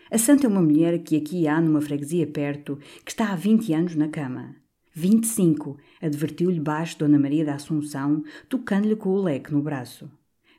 A 0.10 0.18
santa 0.18 0.48
é 0.48 0.50
uma 0.50 0.64
mulher 0.64 0.98
que 1.04 1.16
aqui 1.16 1.48
há 1.48 1.62
numa 1.62 1.80
freguesia 1.80 2.26
perto, 2.26 2.80
que 3.06 3.12
está 3.12 3.32
há 3.32 3.36
vinte 3.36 3.72
anos 3.72 3.94
na 3.94 4.08
cama. 4.08 4.56
Vinte 4.96 5.24
e 5.24 5.28
cinco, 5.28 5.78
advertiu-lhe 6.00 6.60
baixo 6.60 7.00
Dona 7.00 7.18
Maria 7.18 7.44
da 7.44 7.56
Assunção, 7.56 8.24
tocando-lhe 8.48 8.96
com 8.96 9.10
o 9.10 9.24
leque 9.24 9.52
no 9.52 9.60
braço. 9.60 10.08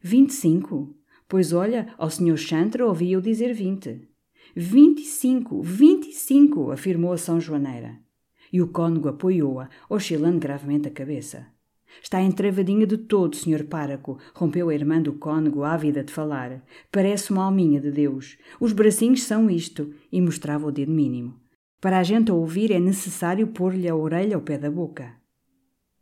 Vinte 0.03 0.31
e 0.31 0.35
cinco? 0.35 0.93
Pois 1.29 1.53
olha, 1.53 1.87
ao 1.97 2.11
senhor 2.11 2.37
Chantra 2.37 2.85
ouvi 2.85 3.12
eu 3.12 3.21
dizer 3.21 3.55
vinte. 3.55 4.09
Vinte 4.57 5.03
e 5.03 5.05
cinco, 5.05 5.62
vinte 5.62 6.09
e 6.09 6.12
cinco, 6.12 6.73
afirmou 6.73 7.12
a 7.12 7.17
São 7.17 7.41
Joaneira. 7.41 8.00
E 8.53 8.61
o 8.61 8.67
cônego 8.67 9.09
apoiou-a, 9.09 9.69
oscilando 9.88 10.41
gravemente 10.41 10.88
a 10.88 10.91
cabeça. 10.91 11.47
Está 12.03 12.21
entravadinha 12.21 12.88
de 12.88 12.99
todo, 12.99 13.37
senhor 13.37 13.62
páraco, 13.64 14.19
rompeu 14.35 14.69
a 14.69 14.75
irmã 14.75 15.00
do 15.00 15.12
cônego, 15.12 15.62
ávida 15.62 16.03
de 16.03 16.12
falar. 16.12 16.61
Parece 16.91 17.31
uma 17.31 17.45
alminha 17.45 17.81
de 17.81 17.93
Deus. 17.93 18.37
Os 18.59 18.73
bracinhos 18.73 19.23
são 19.23 19.49
isto, 19.49 19.95
e 20.11 20.21
mostrava 20.21 20.67
o 20.67 20.73
dedo 20.73 20.91
mínimo. 20.91 21.38
Para 21.85 21.99
a 21.99 22.03
gente 22.03 22.33
ouvir 22.33 22.73
é 22.73 22.81
necessário 22.81 23.49
pôr-lhe 23.49 23.87
a 23.87 23.95
orelha 23.95 24.37
ao 24.37 24.41
pé 24.41 24.57
da 24.57 24.71
boca. 24.71 25.17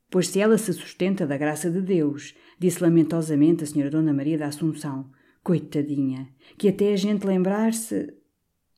Pois 0.08 0.28
se 0.28 0.38
ela 0.38 0.56
se 0.56 0.72
sustenta 0.72 1.26
da 1.26 1.36
graça 1.36 1.68
de 1.68 1.80
Deus, 1.80 2.36
disse 2.56 2.80
lamentosamente 2.80 3.64
a 3.64 3.66
senhora 3.66 3.90
Dona 3.90 4.12
Maria 4.12 4.38
da 4.38 4.46
Assunção, 4.46 5.10
coitadinha, 5.42 6.28
que 6.56 6.68
até 6.68 6.92
a 6.92 6.96
gente 6.96 7.26
lembrar-se... 7.26 8.14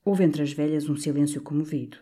Houve 0.03 0.25
entre 0.25 0.43
as 0.45 0.55
velhas 0.55 0.89
um 0.89 0.97
silêncio 0.97 1.43
comovido. 1.43 1.99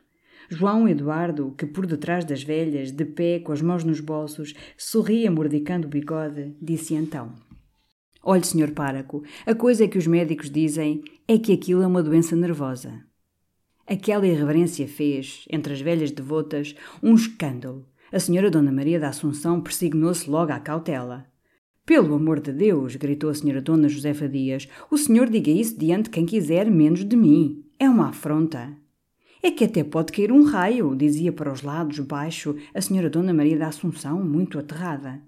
João 0.49 0.89
Eduardo, 0.89 1.53
que 1.59 1.67
por 1.67 1.85
detrás 1.85 2.25
das 2.25 2.45
velhas, 2.45 2.93
de 2.93 3.05
pé, 3.05 3.41
com 3.41 3.51
as 3.51 3.61
mãos 3.61 3.83
nos 3.83 3.99
bolsos, 3.99 4.55
sorria 4.79 5.33
mordicando 5.33 5.89
o 5.89 5.91
bigode, 5.91 6.55
disse 6.63 6.95
então: 6.95 7.35
Olhe, 8.23 8.47
senhor 8.47 8.71
páraco, 8.71 9.25
a 9.45 9.53
coisa 9.53 9.89
que 9.89 9.99
os 9.99 10.07
médicos 10.07 10.49
dizem 10.49 11.03
é 11.27 11.37
que 11.39 11.53
aquilo 11.53 11.83
é 11.83 11.87
uma 11.89 12.05
doença 12.05 12.37
nervosa. 12.37 13.05
Aquela 13.93 14.27
irreverência 14.27 14.89
fez, 14.89 15.45
entre 15.51 15.75
as 15.75 15.83
velhas 15.83 16.11
devotas, 16.11 16.75
um 17.03 17.15
escândalo. 17.15 17.85
A 18.11 18.19
senhora 18.19 18.51
Dona 18.51 18.73
Maria 18.73 18.99
da 18.99 19.11
Assunção 19.11 19.61
persignou-se 19.61 20.31
logo 20.31 20.51
à 20.51 20.59
cautela. 20.59 21.27
Pelo 21.85 22.15
amor 22.15 22.41
de 22.41 22.55
Deus, 22.55 22.97
gritou 22.97 23.29
a 23.29 23.35
senhora 23.35 23.61
Dona 23.61 23.91
Josefa 23.91 24.27
Dias, 24.27 24.67
o 24.91 24.97
senhor 24.97 25.29
diga 25.29 25.51
isso 25.51 25.79
diante 25.79 26.05
de 26.05 26.11
quem 26.11 26.25
quiser, 26.25 26.71
menos 26.71 27.05
de 27.05 27.15
mim. 27.15 27.67
É 27.79 27.87
uma 27.87 28.09
afronta. 28.09 28.75
É 29.43 29.51
que 29.51 29.65
até 29.65 29.85
pode 29.85 30.11
cair 30.11 30.33
um 30.33 30.43
raio, 30.43 30.97
dizia 30.97 31.31
para 31.31 31.53
os 31.53 31.61
lados, 31.61 31.99
baixo, 31.99 32.57
a 32.73 32.81
senhora 32.81 33.11
Dona 33.11 33.35
Maria 33.35 33.59
da 33.59 33.69
Assunção, 33.69 34.25
muito 34.25 34.59
aterrada. 34.59 35.21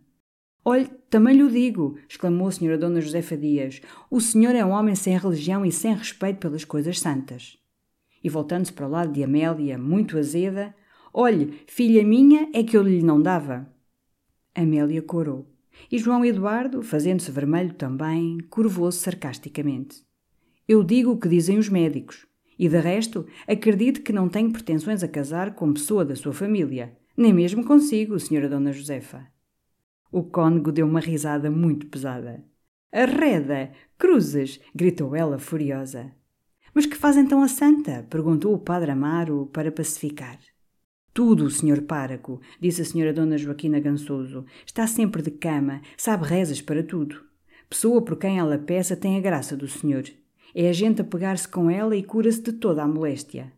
Olhe, 0.65 0.89
também 1.11 1.37
lhe 1.37 1.51
digo, 1.51 1.99
exclamou 2.09 2.49
a 2.49 2.53
senhora 2.53 2.79
Dona 2.79 3.03
Josefa 3.03 3.37
Dias, 3.37 3.83
o 4.11 4.23
senhor 4.23 4.55
é 4.55 4.65
um 4.65 4.71
homem 4.71 4.95
sem 4.95 5.19
religião 5.19 5.67
e 5.67 5.71
sem 5.71 5.95
respeito 5.95 6.39
pelas 6.39 6.65
coisas 6.65 6.99
santas. 6.99 7.63
E 8.25 8.29
voltando-se 8.31 8.73
para 8.73 8.87
o 8.87 8.91
lado 8.91 9.13
de 9.13 9.23
Amélia, 9.23 9.77
muito 9.77 10.17
azeda, 10.17 10.75
olhe, 11.13 11.61
filha 11.67 12.03
minha, 12.03 12.49
é 12.55 12.65
que 12.65 12.75
eu 12.75 12.83
lhe 12.83 13.03
não 13.03 13.21
dava. 13.21 13.69
Amélia 14.55 15.03
corou. 15.03 15.47
E 15.93 15.99
João 15.99 16.25
Eduardo, 16.25 16.83
fazendo-se 16.83 17.31
vermelho 17.31 17.75
também, 17.75 18.39
curvou-se 18.49 18.99
sarcasticamente. 18.99 20.03
Eu 20.67 20.83
digo 20.83 21.11
o 21.11 21.19
que 21.19 21.29
dizem 21.29 21.59
os 21.59 21.69
médicos. 21.69 22.27
E 22.59 22.67
de 22.67 22.81
resto, 22.81 23.27
acredite 23.47 24.01
que 24.01 24.13
não 24.13 24.29
tenho 24.29 24.51
pretensões 24.51 25.03
a 25.03 25.09
casar 25.09 25.55
com 25.55 25.75
pessoa 25.75 26.05
da 26.05 26.17
sua 26.17 26.33
família, 26.33 26.97
nem 27.15 27.33
mesmo 27.33 27.65
consigo, 27.65 28.19
senhora 28.19 28.49
Dona 28.49 28.73
Josefa. 28.73 29.27
O 30.11 30.23
cônego 30.23 30.73
deu 30.73 30.87
uma 30.87 31.01
risada 31.01 31.51
muito 31.51 31.89
pesada. 31.89 32.43
Arreda! 32.91 33.73
Cruzes! 33.99 34.61
gritou 34.75 35.15
ela 35.15 35.39
furiosa. 35.39 36.13
Mas 36.75 36.87
que 36.87 36.97
faz 36.97 37.17
então 37.17 37.41
a 37.41 37.47
santa? 37.47 38.05
perguntou 38.11 38.53
o 38.53 38.59
padre 38.59 38.91
Amaro 38.91 39.49
para 39.53 39.71
pacificar. 39.71 40.41
Tudo, 41.13 41.49
senhor 41.49 41.83
páraco, 41.83 42.41
disse 42.61 42.83
a 42.83 42.85
senhora 42.85 43.13
Dona 43.13 43.39
Joaquina 43.39 43.79
Gansoso. 43.79 44.45
Está 44.67 44.85
sempre 44.85 45.23
de 45.23 45.31
cama, 45.31 45.81
sabe 45.97 46.27
rezas 46.27 46.61
para 46.61 46.83
tudo. 46.83 47.23
Pessoa 47.71 48.03
por 48.03 48.17
quem 48.17 48.41
ela 48.41 48.59
peça 48.59 48.97
tem 48.97 49.17
a 49.17 49.21
graça 49.21 49.57
do 49.57 49.69
senhor. 49.69 50.03
É 50.53 50.69
a 50.69 50.73
gente 50.73 51.01
a 51.01 51.05
pegar-se 51.05 51.47
com 51.47 51.71
ela 51.71 51.95
e 51.95 52.03
cura-se 52.03 52.43
de 52.43 52.53
toda 52.53 52.83
a 52.83 52.89
moléstia. 52.89 53.53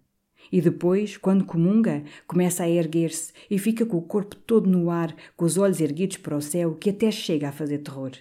E 0.52 0.60
depois, 0.60 1.16
quando 1.16 1.46
comunga, 1.46 2.04
começa 2.26 2.64
a 2.64 2.68
erguer-se 2.68 3.32
e 3.50 3.58
fica 3.58 3.86
com 3.86 3.96
o 3.96 4.02
corpo 4.02 4.36
todo 4.36 4.68
no 4.68 4.90
ar, 4.90 5.16
com 5.34 5.46
os 5.46 5.56
olhos 5.56 5.80
erguidos 5.80 6.18
para 6.18 6.36
o 6.36 6.42
céu, 6.42 6.74
que 6.74 6.90
até 6.90 7.10
chega 7.10 7.48
a 7.48 7.52
fazer 7.52 7.78
terror. 7.78 8.12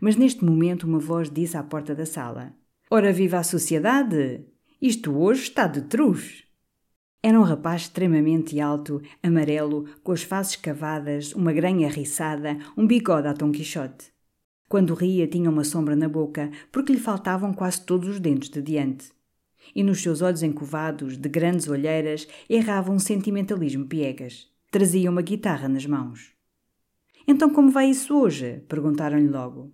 Mas 0.00 0.14
neste 0.14 0.44
momento 0.44 0.84
uma 0.84 1.00
voz 1.00 1.28
disse 1.28 1.56
à 1.56 1.62
porta 1.62 1.92
da 1.94 2.06
sala: 2.06 2.54
Ora 2.96 3.12
viva 3.12 3.38
a 3.38 3.42
sociedade! 3.42 4.46
Isto 4.80 5.18
hoje 5.18 5.42
está 5.42 5.66
de 5.66 5.82
truz! 5.82 6.44
Era 7.20 7.40
um 7.40 7.42
rapaz 7.42 7.82
extremamente 7.82 8.60
alto, 8.60 9.02
amarelo, 9.20 9.86
com 10.04 10.12
as 10.12 10.22
faces 10.22 10.54
cavadas, 10.54 11.32
uma 11.32 11.52
granha 11.52 11.88
riçada, 11.88 12.56
um 12.76 12.86
bigode 12.86 13.26
a 13.26 13.34
Tom 13.34 13.50
Quixote. 13.50 14.12
Quando 14.68 14.94
ria, 14.94 15.26
tinha 15.26 15.50
uma 15.50 15.64
sombra 15.64 15.96
na 15.96 16.08
boca, 16.08 16.52
porque 16.70 16.92
lhe 16.92 17.00
faltavam 17.00 17.52
quase 17.52 17.84
todos 17.84 18.08
os 18.08 18.20
dentes 18.20 18.48
de 18.48 18.62
diante. 18.62 19.10
E 19.74 19.82
nos 19.82 20.00
seus 20.00 20.22
olhos 20.22 20.44
encovados, 20.44 21.16
de 21.16 21.28
grandes 21.28 21.66
olheiras, 21.66 22.28
errava 22.48 22.92
um 22.92 23.00
sentimentalismo 23.00 23.88
piegas. 23.88 24.48
Trazia 24.70 25.10
uma 25.10 25.20
guitarra 25.20 25.68
nas 25.68 25.84
mãos. 25.84 26.30
Então, 27.26 27.50
como 27.50 27.72
vai 27.72 27.90
isso 27.90 28.16
hoje? 28.16 28.62
perguntaram-lhe 28.68 29.26
logo. 29.26 29.72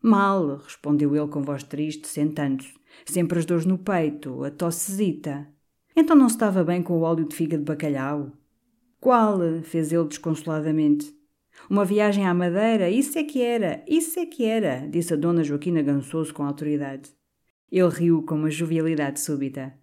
Mal, 0.00 0.58
respondeu 0.58 1.16
ele 1.16 1.28
com 1.28 1.42
voz 1.42 1.62
triste, 1.62 2.06
sentando-se. 2.06 2.72
Sempre 3.04 3.38
as 3.38 3.44
dores 3.44 3.66
no 3.66 3.78
peito, 3.78 4.44
a 4.44 4.50
tossezita. 4.50 5.48
Então 5.96 6.16
não 6.16 6.26
estava 6.26 6.62
bem 6.62 6.82
com 6.82 6.94
o 6.94 7.02
óleo 7.02 7.26
de 7.26 7.34
figa 7.34 7.58
de 7.58 7.64
bacalhau? 7.64 8.32
Qual? 9.00 9.38
fez 9.62 9.92
ele 9.92 10.08
desconsoladamente. 10.08 11.12
Uma 11.68 11.84
viagem 11.84 12.26
à 12.26 12.32
Madeira, 12.32 12.88
isso 12.88 13.18
é 13.18 13.24
que 13.24 13.42
era, 13.42 13.84
isso 13.86 14.18
é 14.18 14.26
que 14.26 14.44
era, 14.44 14.86
disse 14.88 15.12
a 15.12 15.16
dona 15.16 15.42
Joaquina 15.42 15.82
Gansoso 15.82 16.32
com 16.32 16.44
autoridade. 16.44 17.10
Ele 17.70 17.88
riu 17.88 18.22
com 18.22 18.36
uma 18.36 18.50
jovialidade 18.50 19.20
súbita. 19.20 19.74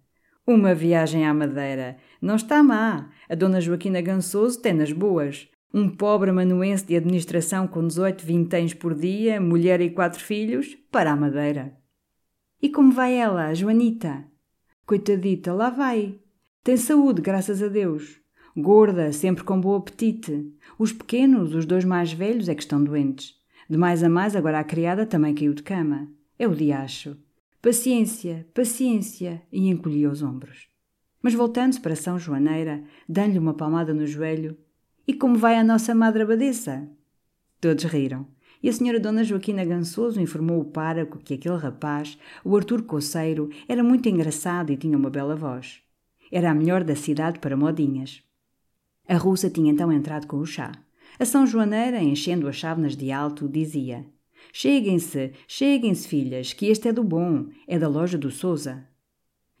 Uma 0.46 0.74
viagem 0.74 1.26
à 1.26 1.34
Madeira. 1.34 1.98
Não 2.20 2.36
está 2.36 2.62
má. 2.62 3.10
A 3.28 3.34
dona 3.34 3.60
Joaquina 3.60 4.00
Gansoso 4.00 4.60
tem 4.60 4.72
nas 4.72 4.92
boas. 4.92 5.48
Um 5.72 5.88
pobre 5.88 6.30
amanuense 6.30 6.86
de 6.86 6.96
administração 6.96 7.66
com 7.66 7.86
18 7.86 8.24
vinténs 8.24 8.72
por 8.72 8.94
dia, 8.94 9.40
mulher 9.40 9.80
e 9.80 9.90
quatro 9.90 10.22
filhos, 10.22 10.76
para 10.90 11.12
a 11.12 11.16
Madeira. 11.16 11.76
E 12.62 12.68
como 12.68 12.92
vai 12.92 13.14
ela, 13.14 13.46
a 13.46 13.54
Joanita? 13.54 14.24
Coitadita, 14.86 15.52
lá 15.52 15.68
vai. 15.68 16.18
Tem 16.62 16.76
saúde, 16.76 17.20
graças 17.20 17.62
a 17.62 17.68
Deus. 17.68 18.20
Gorda, 18.56 19.12
sempre 19.12 19.44
com 19.44 19.60
bom 19.60 19.74
apetite. 19.74 20.50
Os 20.78 20.92
pequenos, 20.92 21.54
os 21.54 21.66
dois 21.66 21.84
mais 21.84 22.12
velhos, 22.12 22.48
é 22.48 22.54
que 22.54 22.62
estão 22.62 22.82
doentes. 22.82 23.34
De 23.68 23.76
mais 23.76 24.02
a 24.02 24.08
mais, 24.08 24.34
agora 24.34 24.60
a 24.60 24.64
criada 24.64 25.04
também 25.04 25.34
caiu 25.34 25.52
de 25.52 25.62
cama. 25.62 26.08
É 26.38 26.48
o 26.48 26.54
diacho. 26.54 27.16
Paciência, 27.60 28.46
paciência, 28.54 29.42
e 29.52 29.68
encolhia 29.68 30.10
os 30.10 30.22
ombros. 30.22 30.68
Mas 31.20 31.34
voltando-se 31.34 31.80
para 31.80 31.96
São 31.96 32.18
Joaneira, 32.18 32.84
dando-lhe 33.08 33.38
uma 33.38 33.54
palmada 33.54 33.92
no 33.92 34.06
joelho, 34.06 34.56
e 35.06 35.14
como 35.14 35.36
vai 35.36 35.56
a 35.56 35.64
nossa 35.64 35.94
madre 35.94 36.22
abadesa? 36.22 36.88
Todos 37.60 37.84
riram. 37.84 38.26
E 38.62 38.68
a 38.68 38.72
senhora 38.72 38.98
Dona 38.98 39.22
Joaquina 39.22 39.64
Gansoso 39.64 40.20
informou 40.20 40.60
o 40.60 40.64
pároco 40.64 41.18
que 41.18 41.34
aquele 41.34 41.56
rapaz, 41.56 42.18
o 42.44 42.56
Artur 42.56 42.82
Coceiro, 42.82 43.50
era 43.68 43.84
muito 43.84 44.08
engraçado 44.08 44.72
e 44.72 44.76
tinha 44.76 44.96
uma 44.96 45.10
bela 45.10 45.36
voz. 45.36 45.80
Era 46.32 46.50
a 46.50 46.54
melhor 46.54 46.82
da 46.82 46.96
cidade 46.96 47.38
para 47.38 47.56
modinhas. 47.56 48.22
A 49.06 49.16
russa 49.16 49.48
tinha 49.48 49.70
então 49.70 49.92
entrado 49.92 50.26
com 50.26 50.38
o 50.38 50.46
chá. 50.46 50.72
A 51.18 51.24
São 51.24 51.46
Joaneira, 51.46 52.02
enchendo 52.02 52.48
as 52.48 52.56
chávenas 52.56 52.96
de 52.96 53.12
alto, 53.12 53.48
dizia: 53.48 54.04
Cheguem-se, 54.52 55.32
cheguem-se, 55.46 56.08
filhas, 56.08 56.52
que 56.52 56.66
este 56.66 56.88
é 56.88 56.92
do 56.92 57.04
bom, 57.04 57.46
é 57.68 57.78
da 57.78 57.88
loja 57.88 58.18
do 58.18 58.30
Souza. 58.30 58.84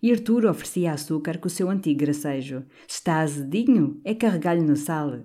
E 0.02 0.10
Artur 0.10 0.44
oferecia 0.46 0.92
açúcar 0.92 1.38
com 1.38 1.46
o 1.46 1.50
seu 1.50 1.70
antigo 1.70 2.00
gracejo. 2.00 2.64
Está 2.88 3.20
azedinho, 3.20 4.00
é 4.04 4.14
carregar-lhe 4.14 4.62
no 4.62 4.76
sal. 4.76 5.24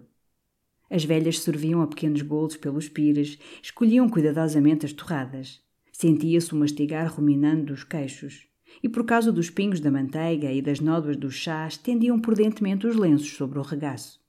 As 0.91 1.05
velhas 1.05 1.39
serviam 1.39 1.81
a 1.81 1.87
pequenos 1.87 2.21
bolos 2.21 2.57
pelos 2.57 2.89
pires, 2.89 3.39
escolhiam 3.63 4.09
cuidadosamente 4.09 4.85
as 4.85 4.91
torradas. 4.91 5.61
Sentia-se 5.89 6.53
o 6.53 6.57
mastigar 6.57 7.09
ruminando 7.13 7.67
dos 7.67 7.85
queixos. 7.85 8.45
E 8.83 8.89
por 8.89 9.05
causa 9.05 9.31
dos 9.31 9.49
pingos 9.49 9.79
da 9.79 9.89
manteiga 9.89 10.51
e 10.51 10.61
das 10.61 10.81
nódoas 10.81 11.15
dos 11.15 11.33
chás, 11.33 11.77
tendiam 11.77 12.19
prudentemente 12.19 12.85
os 12.85 12.97
lenços 12.97 13.31
sobre 13.31 13.57
o 13.57 13.61
regaço. 13.61 14.19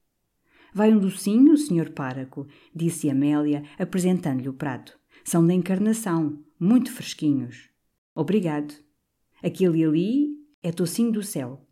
Vai 0.73 0.93
um 0.95 1.01
docinho, 1.01 1.57
senhor 1.57 1.91
páraco, 1.91 2.47
disse 2.73 3.11
Amélia, 3.11 3.65
apresentando-lhe 3.77 4.49
o 4.49 4.55
prato. 4.55 4.97
São 5.25 5.45
da 5.45 5.53
encarnação, 5.53 6.39
muito 6.61 6.93
fresquinhos. 6.93 7.71
Obrigado. 8.15 8.73
Aquele 9.43 9.85
ali 9.85 10.29
é 10.63 10.71
tocinho 10.71 11.11
do 11.11 11.25
céu. 11.25 11.67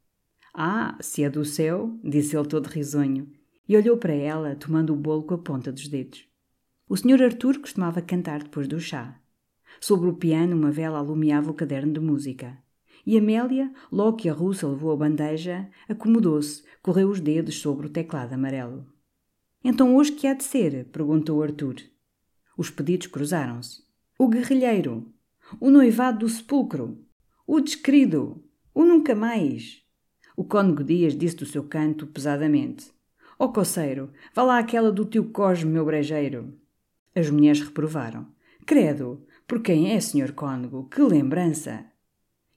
Ah, 0.52 0.98
se 1.00 1.22
é 1.22 1.30
do 1.30 1.44
céu, 1.44 1.96
disse 2.02 2.36
ele 2.36 2.48
todo 2.48 2.66
risonho 2.66 3.28
e 3.70 3.76
olhou 3.76 3.96
para 3.96 4.12
ela, 4.12 4.56
tomando 4.56 4.92
o 4.92 4.96
bolo 4.96 5.22
com 5.22 5.34
a 5.34 5.38
ponta 5.38 5.70
dos 5.70 5.86
dedos. 5.86 6.26
O 6.88 6.96
Sr. 6.96 7.22
Arthur 7.22 7.60
costumava 7.60 8.02
cantar 8.02 8.42
depois 8.42 8.66
do 8.66 8.80
chá. 8.80 9.16
Sobre 9.80 10.08
o 10.08 10.16
piano, 10.16 10.56
uma 10.56 10.72
vela 10.72 10.98
alumiava 10.98 11.52
o 11.52 11.54
caderno 11.54 11.92
de 11.92 12.00
música. 12.00 12.58
E 13.06 13.16
Amélia, 13.16 13.72
logo 13.92 14.16
que 14.16 14.28
a 14.28 14.32
russa 14.32 14.66
levou 14.66 14.90
a 14.90 14.96
bandeja, 14.96 15.70
acomodou-se, 15.88 16.64
correu 16.82 17.10
os 17.10 17.20
dedos 17.20 17.60
sobre 17.60 17.86
o 17.86 17.90
teclado 17.90 18.32
amarelo. 18.32 18.84
Então 19.62 19.94
hoje 19.94 20.10
que 20.10 20.26
há 20.26 20.34
de 20.34 20.42
ser? 20.42 20.86
perguntou 20.86 21.40
Arthur. 21.40 21.76
Os 22.58 22.70
pedidos 22.70 23.06
cruzaram-se. 23.06 23.84
O 24.18 24.26
guerrilheiro. 24.26 25.14
O 25.60 25.70
noivado 25.70 26.26
do 26.26 26.28
sepulcro. 26.28 26.98
O 27.46 27.60
desquerido. 27.60 28.42
O 28.74 28.84
nunca 28.84 29.14
mais. 29.14 29.80
O 30.36 30.42
cônego 30.42 30.82
Dias 30.82 31.16
disse 31.16 31.36
do 31.36 31.46
seu 31.46 31.62
canto 31.62 32.08
pesadamente. 32.08 32.90
Ó 33.40 33.46
oh, 33.46 33.52
coceiro, 33.54 34.10
vá 34.34 34.42
lá 34.42 34.58
aquela 34.58 34.92
do 34.92 35.06
tio 35.06 35.30
Cosme, 35.30 35.70
meu 35.70 35.82
brejeiro. 35.82 36.52
As 37.14 37.30
mulheres 37.30 37.62
reprovaram. 37.62 38.26
Credo, 38.66 39.24
por 39.48 39.62
quem 39.62 39.92
é, 39.92 39.98
senhor 39.98 40.32
cônego? 40.32 40.86
Que 40.90 41.00
lembrança! 41.00 41.86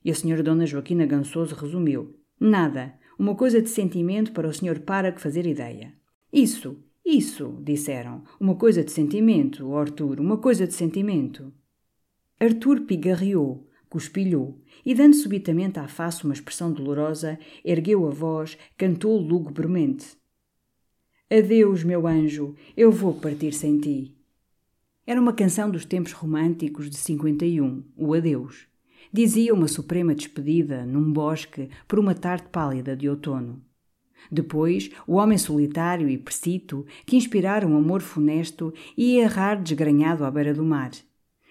E 0.04 0.12
a 0.12 0.14
senhora 0.14 0.44
Dona 0.44 0.66
Joaquina 0.66 1.06
Gansoso 1.06 1.56
resumiu. 1.56 2.20
Nada, 2.38 2.96
uma 3.18 3.34
coisa 3.34 3.62
de 3.62 3.70
sentimento 3.70 4.34
para 4.34 4.46
o 4.46 4.54
senhor 4.54 4.80
Párago 4.80 5.22
fazer 5.22 5.46
ideia. 5.46 5.94
Isso, 6.34 6.84
isso, 7.06 7.58
disseram. 7.62 8.26
Uma 8.38 8.56
coisa 8.56 8.84
de 8.84 8.92
sentimento, 8.92 9.74
Arthur, 9.78 10.20
uma 10.20 10.36
coisa 10.36 10.68
de 10.68 10.74
sentimento. 10.74 11.54
Arthur 12.38 12.82
pigarreou, 12.82 13.70
cuspilhou, 13.90 14.62
e 14.86 14.94
dando 14.94 15.16
subitamente 15.16 15.80
à 15.80 15.88
face 15.88 16.26
uma 16.26 16.34
expressão 16.34 16.74
dolorosa, 16.74 17.40
ergueu 17.64 18.06
a 18.06 18.10
voz, 18.10 18.58
cantou 18.76 19.18
lugubremente. 19.18 20.22
Adeus, 21.36 21.84
meu 21.84 22.06
anjo, 22.06 22.54
eu 22.78 22.92
vou 22.92 23.12
partir 23.12 23.54
sem 23.54 23.80
ti. 23.80 24.16
Era 25.04 25.20
uma 25.20 25.34
canção 25.34 25.68
dos 25.68 25.84
tempos 25.84 26.12
românticos 26.12 26.92
de 26.92 26.96
51, 26.96 27.84
o 27.98 28.14
adeus. 28.14 28.68
Dizia 29.12 29.52
uma 29.52 29.68
suprema 29.68 30.14
despedida 30.14 30.86
num 30.86 31.12
bosque 31.12 31.72
por 31.88 31.98
uma 31.98 32.14
tarde 32.14 32.50
pálida 32.52 32.96
de 32.96 33.10
outono. 33.10 33.60
Depois, 34.32 34.92
o 35.08 35.16
homem 35.16 35.40
solitário 35.40 36.08
e 36.08 36.20
precito, 36.20 36.86
que 37.04 37.18
inspirara 37.18 37.68
um 37.68 37.76
amor 37.76 38.02
funesto, 38.02 38.72
ia 38.96 39.24
errar 39.24 39.56
desgranhado 39.56 40.26
à 40.26 40.30
beira 40.30 40.54
do 40.54 40.64
mar. 40.64 40.92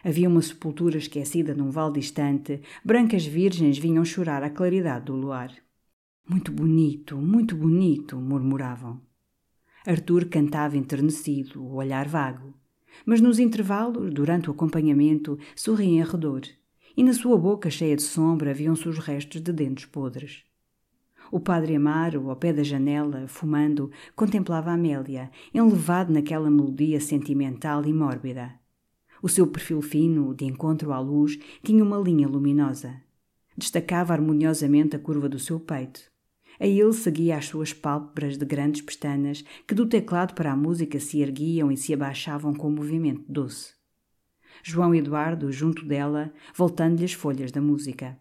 Havia 0.04 0.28
uma 0.28 0.42
sepultura 0.42 0.96
esquecida 0.96 1.56
num 1.56 1.70
vale 1.70 1.94
distante, 1.94 2.60
brancas 2.84 3.26
virgens 3.26 3.78
vinham 3.78 4.04
chorar 4.04 4.44
à 4.44 4.50
claridade 4.50 5.06
do 5.06 5.16
luar. 5.16 5.52
Muito 6.24 6.52
bonito, 6.52 7.16
muito 7.16 7.56
bonito, 7.56 8.14
murmuravam. 8.16 9.00
Arthur 9.86 10.26
cantava 10.26 10.76
enternecido, 10.76 11.62
o 11.62 11.74
olhar 11.74 12.06
vago. 12.06 12.54
Mas 13.04 13.20
nos 13.20 13.38
intervalos, 13.38 14.12
durante 14.12 14.48
o 14.48 14.52
acompanhamento, 14.52 15.38
sorria 15.56 16.02
em 16.02 16.04
redor, 16.04 16.42
e 16.96 17.02
na 17.02 17.12
sua 17.12 17.36
boca 17.36 17.70
cheia 17.70 17.96
de 17.96 18.02
sombra 18.02 18.54
viam-se 18.54 18.88
os 18.88 18.98
restos 18.98 19.40
de 19.40 19.52
dentes 19.52 19.86
podres. 19.86 20.44
O 21.32 21.40
padre 21.40 21.74
Amaro, 21.74 22.28
ao 22.28 22.36
pé 22.36 22.52
da 22.52 22.62
janela, 22.62 23.26
fumando, 23.26 23.90
contemplava 24.14 24.70
Amélia, 24.70 25.30
enlevado 25.54 26.12
naquela 26.12 26.50
melodia 26.50 27.00
sentimental 27.00 27.84
e 27.86 27.92
mórbida. 27.92 28.52
O 29.22 29.28
seu 29.28 29.46
perfil 29.46 29.80
fino, 29.80 30.34
de 30.34 30.44
encontro 30.44 30.92
à 30.92 31.00
luz, 31.00 31.38
tinha 31.64 31.82
uma 31.82 31.96
linha 31.96 32.28
luminosa. 32.28 33.00
Destacava 33.56 34.12
harmoniosamente 34.12 34.94
a 34.94 34.98
curva 34.98 35.28
do 35.28 35.38
seu 35.38 35.58
peito. 35.58 36.11
A 36.62 36.64
ele 36.64 36.92
seguia 36.92 37.38
as 37.38 37.46
suas 37.46 37.72
pálpebras 37.72 38.38
de 38.38 38.44
grandes 38.44 38.82
pestanas 38.82 39.44
que 39.66 39.74
do 39.74 39.84
teclado 39.84 40.32
para 40.32 40.52
a 40.52 40.56
música 40.56 41.00
se 41.00 41.20
erguiam 41.20 41.72
e 41.72 41.76
se 41.76 41.92
abaixavam 41.92 42.54
com 42.54 42.68
um 42.68 42.76
movimento 42.76 43.24
doce. 43.28 43.74
João 44.62 44.94
Eduardo, 44.94 45.50
junto 45.50 45.84
dela, 45.84 46.32
voltando-lhe 46.54 47.04
as 47.04 47.14
folhas 47.14 47.50
da 47.50 47.60
música. 47.60 48.16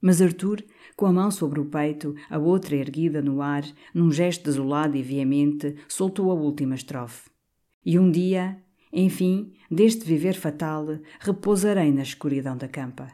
Mas 0.00 0.22
Arthur, 0.22 0.64
com 0.96 1.04
a 1.04 1.12
mão 1.12 1.30
sobre 1.30 1.60
o 1.60 1.66
peito, 1.66 2.14
a 2.30 2.38
outra 2.38 2.74
erguida 2.74 3.20
no 3.20 3.42
ar, 3.42 3.64
num 3.92 4.10
gesto 4.10 4.44
desolado 4.44 4.96
e 4.96 5.02
veemente, 5.02 5.76
soltou 5.86 6.30
a 6.30 6.34
última 6.34 6.74
estrofe. 6.74 7.28
E 7.84 7.98
um 7.98 8.10
dia, 8.10 8.64
enfim, 8.90 9.52
deste 9.70 10.06
viver 10.06 10.36
fatal, 10.36 10.86
repousarei 11.20 11.92
na 11.92 12.02
escuridão 12.02 12.56
da 12.56 12.66
campa. 12.66 13.12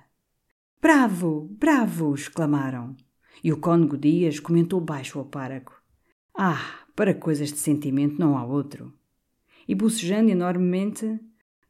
Bravo! 0.80 1.48
Bravo! 1.58 2.14
exclamaram. 2.14 2.94
E 3.42 3.52
o 3.52 3.58
cônego 3.58 3.96
Dias 3.96 4.40
comentou 4.40 4.80
baixo 4.80 5.18
ao 5.18 5.24
párago. 5.24 5.72
Ah, 6.34 6.84
para 6.94 7.14
coisas 7.14 7.52
de 7.52 7.58
sentimento 7.58 8.18
não 8.18 8.36
há 8.36 8.44
outro. 8.44 8.92
E 9.66 9.74
bocejando 9.74 10.30
enormemente, 10.30 11.20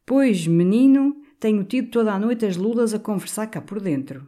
Pois, 0.09 0.47
menino, 0.47 1.21
tenho 1.39 1.63
tido 1.63 1.91
toda 1.91 2.11
a 2.11 2.17
noite 2.17 2.43
as 2.43 2.57
lulas 2.57 2.95
a 2.95 2.99
conversar 2.99 3.45
cá 3.45 3.61
por 3.61 3.79
dentro. 3.79 4.27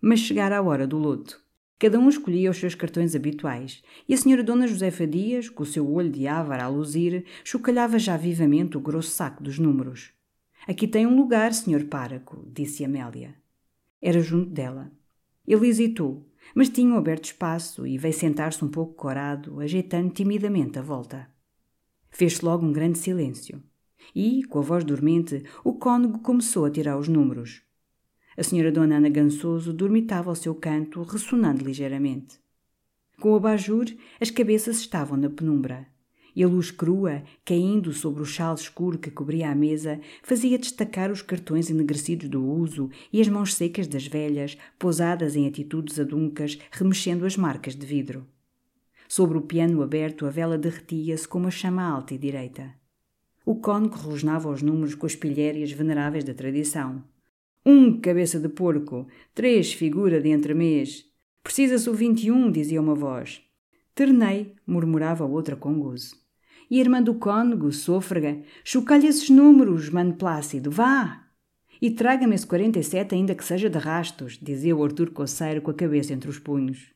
Mas 0.00 0.18
chegara 0.18 0.58
a 0.58 0.60
hora 0.60 0.88
do 0.88 0.98
luto. 0.98 1.40
Cada 1.78 2.00
um 2.00 2.08
escolhia 2.08 2.50
os 2.50 2.56
seus 2.56 2.74
cartões 2.74 3.14
habituais, 3.14 3.80
e 4.08 4.12
a 4.12 4.16
senhora 4.16 4.42
Dona 4.42 4.66
Josefa 4.66 5.06
Dias, 5.06 5.48
com 5.48 5.62
o 5.62 5.66
seu 5.66 5.88
olho 5.88 6.10
de 6.10 6.26
ávara 6.26 6.64
a 6.64 6.68
luzir, 6.68 7.24
chocalhava 7.44 7.96
já 7.96 8.16
vivamente 8.16 8.76
o 8.76 8.80
grosso 8.80 9.10
saco 9.10 9.40
dos 9.40 9.56
números. 9.56 10.10
Aqui 10.66 10.88
tem 10.88 11.06
um 11.06 11.14
lugar, 11.14 11.54
senhor 11.54 11.84
páraco, 11.84 12.44
disse 12.52 12.84
Amélia. 12.84 13.36
Era 14.00 14.18
junto 14.20 14.50
dela. 14.50 14.90
Ele 15.46 15.68
hesitou, 15.68 16.28
mas 16.54 16.68
tinham 16.68 16.96
aberto 16.96 17.26
espaço 17.26 17.86
e 17.86 17.96
veio 17.96 18.14
sentar-se 18.14 18.64
um 18.64 18.68
pouco 18.68 18.94
corado, 18.94 19.60
ajeitando 19.60 20.10
timidamente 20.10 20.78
a 20.78 20.82
volta. 20.82 21.28
Fez-se 22.10 22.44
logo 22.44 22.66
um 22.66 22.72
grande 22.72 22.98
silêncio. 22.98 23.62
E, 24.14 24.42
com 24.44 24.58
a 24.58 24.62
voz 24.62 24.84
dormente, 24.84 25.42
o 25.64 25.74
cônego 25.74 26.18
começou 26.18 26.64
a 26.64 26.70
tirar 26.70 26.98
os 26.98 27.08
números. 27.08 27.62
A 28.36 28.42
senhora 28.42 28.72
Dona 28.72 28.96
Ana 28.96 29.08
Gansoso 29.08 29.72
dormitava 29.72 30.30
ao 30.30 30.34
seu 30.34 30.54
canto, 30.54 31.02
ressonando 31.02 31.64
ligeiramente. 31.64 32.40
Com 33.20 33.32
o 33.32 33.36
abajur, 33.36 33.86
as 34.20 34.30
cabeças 34.30 34.78
estavam 34.78 35.16
na 35.16 35.30
penumbra, 35.30 35.86
e 36.34 36.42
a 36.42 36.48
luz 36.48 36.70
crua, 36.70 37.22
caindo 37.44 37.92
sobre 37.92 38.22
o 38.22 38.26
chal 38.26 38.54
escuro 38.54 38.98
que 38.98 39.10
cobria 39.10 39.50
a 39.50 39.54
mesa, 39.54 40.00
fazia 40.22 40.58
destacar 40.58 41.10
os 41.10 41.22
cartões 41.22 41.70
enegrecidos 41.70 42.28
do 42.28 42.44
uso 42.44 42.90
e 43.12 43.20
as 43.20 43.28
mãos 43.28 43.54
secas 43.54 43.86
das 43.86 44.06
velhas, 44.06 44.56
pousadas 44.78 45.36
em 45.36 45.46
atitudes 45.46 45.98
aduncas, 45.98 46.58
remexendo 46.70 47.26
as 47.26 47.36
marcas 47.36 47.74
de 47.76 47.86
vidro. 47.86 48.26
Sobre 49.08 49.36
o 49.36 49.42
piano 49.42 49.82
aberto, 49.82 50.24
a 50.24 50.30
vela 50.30 50.56
derretia-se 50.56 51.28
com 51.28 51.38
uma 51.38 51.50
chama 51.50 51.82
alta 51.82 52.14
e 52.14 52.18
direita. 52.18 52.72
O 53.44 53.56
cônego 53.56 53.96
rosnava 53.96 54.48
os 54.48 54.62
números 54.62 54.94
com 54.94 55.04
as 55.04 55.16
pilhérias 55.16 55.70
veneráveis 55.72 56.24
da 56.24 56.32
tradição. 56.32 57.04
Um 57.66 58.00
cabeça 58.00 58.40
de 58.40 58.48
porco, 58.48 59.06
três 59.34 59.72
figura 59.72 60.20
de 60.20 60.30
entremês. 60.30 61.04
Precisa-se 61.42 61.90
o 61.90 61.94
vinte 61.94 62.24
e 62.24 62.30
um, 62.30 62.50
dizia 62.50 62.80
uma 62.80 62.94
voz. 62.94 63.42
Ternei, 63.94 64.54
murmurava 64.66 65.26
outra 65.26 65.56
com 65.56 65.78
gozo. 65.78 66.21
E 66.72 66.80
irmã 66.80 67.02
do 67.02 67.16
cônego, 67.16 67.70
sôfrega, 67.70 68.40
chocalhe 68.64 69.06
esses 69.06 69.28
números, 69.28 69.90
mano 69.90 70.14
Plácido, 70.14 70.70
vá! 70.70 71.22
E 71.82 71.90
traga-me 71.90 72.34
esse 72.34 72.46
47 72.46 73.14
ainda 73.14 73.34
que 73.34 73.44
seja 73.44 73.68
de 73.68 73.76
rastos, 73.76 74.38
dizia 74.40 74.74
o 74.74 74.82
Artur 74.82 75.10
Coceiro 75.10 75.60
com 75.60 75.70
a 75.70 75.74
cabeça 75.74 76.14
entre 76.14 76.30
os 76.30 76.38
punhos. 76.38 76.90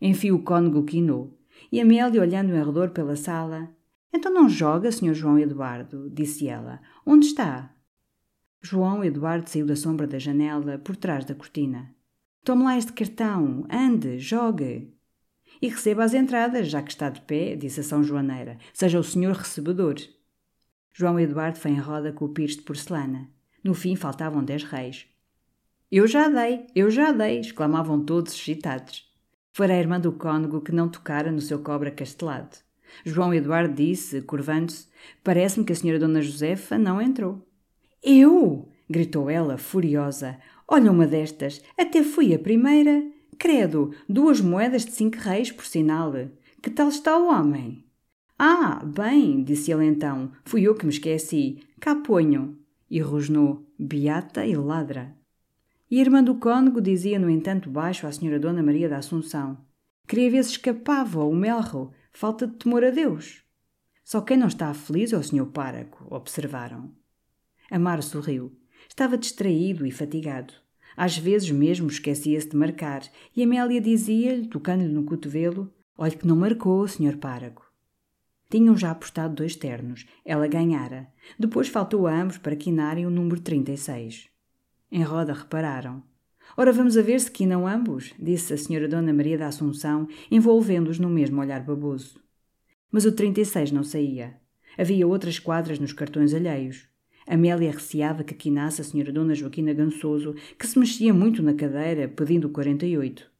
Enfim 0.00 0.30
o 0.30 0.44
cônego 0.44 0.84
quinou, 0.84 1.36
e 1.72 1.80
Amélia, 1.80 2.20
olhando 2.20 2.54
em 2.54 2.64
redor 2.64 2.90
pela 2.90 3.16
sala, 3.16 3.74
então 4.14 4.32
não 4.32 4.48
joga, 4.48 4.92
senhor 4.92 5.14
João 5.14 5.40
Eduardo, 5.40 6.08
disse 6.08 6.46
ela. 6.46 6.80
Onde 7.04 7.26
está? 7.26 7.74
João 8.62 9.02
Eduardo 9.02 9.50
saiu 9.50 9.66
da 9.66 9.74
sombra 9.74 10.06
da 10.06 10.20
janela, 10.20 10.78
por 10.78 10.94
trás 10.94 11.24
da 11.24 11.34
cortina. 11.34 11.92
Tome 12.44 12.62
lá 12.62 12.78
este 12.78 12.92
cartão, 12.92 13.66
ande, 13.68 14.20
jogue. 14.20 14.94
E 15.60 15.68
receba 15.68 16.04
as 16.04 16.14
entradas, 16.14 16.68
já 16.68 16.82
que 16.82 16.90
está 16.90 17.10
de 17.10 17.20
pé, 17.20 17.54
disse 17.54 17.80
a 17.80 17.82
São 17.82 18.02
Joaneira. 18.02 18.58
Seja 18.72 18.98
o 18.98 19.04
senhor 19.04 19.34
recebedor. 19.34 19.96
João 20.92 21.20
Eduardo 21.20 21.58
foi 21.58 21.72
em 21.72 21.78
roda 21.78 22.12
com 22.12 22.24
o 22.24 22.28
pires 22.30 22.56
de 22.56 22.62
porcelana. 22.62 23.28
No 23.62 23.74
fim 23.74 23.94
faltavam 23.94 24.42
dez 24.42 24.64
reis. 24.64 25.06
Eu 25.90 26.06
já 26.06 26.28
dei, 26.28 26.66
eu 26.74 26.90
já 26.90 27.12
dei, 27.12 27.40
exclamavam 27.40 28.04
todos 28.04 28.32
excitados. 28.32 29.10
Fora 29.52 29.74
a 29.74 29.78
irmã 29.78 30.00
do 30.00 30.12
cônego 30.12 30.60
que 30.60 30.72
não 30.72 30.88
tocara 30.88 31.30
no 31.30 31.40
seu 31.40 31.58
cobra 31.58 31.90
castelado. 31.90 32.56
João 33.04 33.34
Eduardo 33.34 33.74
disse, 33.74 34.22
curvando-se: 34.22 34.88
Parece-me 35.22 35.64
que 35.64 35.72
a 35.72 35.76
senhora 35.76 35.98
Dona 35.98 36.22
Josefa 36.22 36.78
não 36.78 37.00
entrou. 37.02 37.46
Eu! 38.02 38.68
gritou 38.88 39.30
ela, 39.30 39.56
furiosa. 39.56 40.38
Olha 40.66 40.90
uma 40.90 41.06
destas, 41.06 41.62
até 41.78 42.02
fui 42.02 42.34
a 42.34 42.38
primeira. 42.38 43.02
Credo, 43.40 43.94
duas 44.06 44.38
moedas 44.38 44.84
de 44.84 44.92
cinco 44.92 45.16
reis, 45.16 45.50
por 45.50 45.64
sinal. 45.64 46.12
Que 46.60 46.68
tal 46.68 46.90
está 46.90 47.16
o 47.16 47.30
homem? 47.30 47.86
Ah, 48.38 48.84
bem, 48.84 49.42
disse 49.42 49.72
ele 49.72 49.86
então, 49.86 50.30
fui 50.44 50.60
eu 50.64 50.74
que 50.74 50.84
me 50.84 50.92
esqueci. 50.92 51.64
Cá 51.80 51.96
ponho. 51.96 52.58
E 52.90 53.00
rosnou, 53.00 53.66
beata 53.78 54.44
e 54.44 54.54
ladra. 54.54 55.16
E 55.90 55.96
a 55.96 56.02
irmã 56.02 56.22
do 56.22 56.34
cônego 56.34 56.82
dizia, 56.82 57.18
no 57.18 57.30
entanto, 57.30 57.70
baixo 57.70 58.06
à 58.06 58.12
senhora 58.12 58.38
Dona 58.38 58.62
Maria 58.62 58.90
da 58.90 58.98
Assunção. 58.98 59.56
Queria 60.06 60.30
ver 60.30 60.44
se 60.44 60.50
escapava 60.50 61.24
o 61.24 61.34
melro, 61.34 61.92
falta 62.12 62.46
de 62.46 62.56
temor 62.56 62.84
a 62.84 62.90
Deus. 62.90 63.42
Só 64.04 64.20
quem 64.20 64.36
não 64.36 64.48
está 64.48 64.74
feliz 64.74 65.14
é 65.14 65.16
o 65.16 65.22
senhor 65.22 65.46
páraco, 65.46 66.06
observaram. 66.14 66.92
Amaro 67.70 68.02
sorriu. 68.02 68.54
Estava 68.86 69.16
distraído 69.16 69.86
e 69.86 69.90
fatigado. 69.90 70.52
Às 70.96 71.16
vezes 71.16 71.50
mesmo 71.50 71.88
esquecia-se 71.88 72.48
de 72.48 72.56
marcar, 72.56 73.02
e 73.34 73.42
Amélia 73.42 73.80
dizia-lhe, 73.80 74.46
tocando-lhe 74.46 74.92
no 74.92 75.04
cotovelo: 75.04 75.72
Olhe 75.96 76.16
que 76.16 76.26
não 76.26 76.36
marcou, 76.36 76.86
senhor 76.88 77.16
párago. 77.16 77.62
Tinham 78.50 78.76
já 78.76 78.90
apostado 78.90 79.36
dois 79.36 79.54
ternos. 79.54 80.06
Ela 80.24 80.48
ganhara. 80.48 81.08
Depois 81.38 81.68
faltou 81.68 82.08
a 82.08 82.20
ambos 82.20 82.36
para 82.36 82.56
quinarem 82.56 83.06
o 83.06 83.10
número 83.10 83.40
36. 83.40 84.28
Em 84.90 85.02
roda 85.02 85.32
repararam. 85.32 86.02
Ora, 86.56 86.72
vamos 86.72 86.96
a 86.96 87.02
ver 87.02 87.20
se 87.20 87.30
quinam 87.30 87.64
ambos, 87.64 88.12
disse 88.18 88.52
a 88.52 88.58
senhora 88.58 88.88
Dona 88.88 89.12
Maria 89.12 89.38
da 89.38 89.46
Assunção, 89.46 90.08
envolvendo-os 90.28 90.98
no 90.98 91.08
mesmo 91.08 91.40
olhar 91.40 91.62
baboso. 91.62 92.20
Mas 92.90 93.04
o 93.04 93.12
36 93.12 93.70
não 93.70 93.84
saía. 93.84 94.36
Havia 94.76 95.06
outras 95.06 95.38
quadras 95.38 95.78
nos 95.78 95.92
cartões 95.92 96.34
alheios. 96.34 96.88
Amélia 97.30 97.70
receava 97.70 98.24
que 98.24 98.34
quinasse 98.34 98.80
a 98.80 98.84
senhora 98.84 99.12
Dona 99.12 99.36
Joaquina 99.36 99.72
Gansoso, 99.72 100.34
que 100.58 100.66
se 100.66 100.76
mexia 100.76 101.14
muito 101.14 101.40
na 101.44 101.54
cadeira, 101.54 102.08
pedindo 102.08 102.48
o 102.48 102.50
48. 102.50 103.30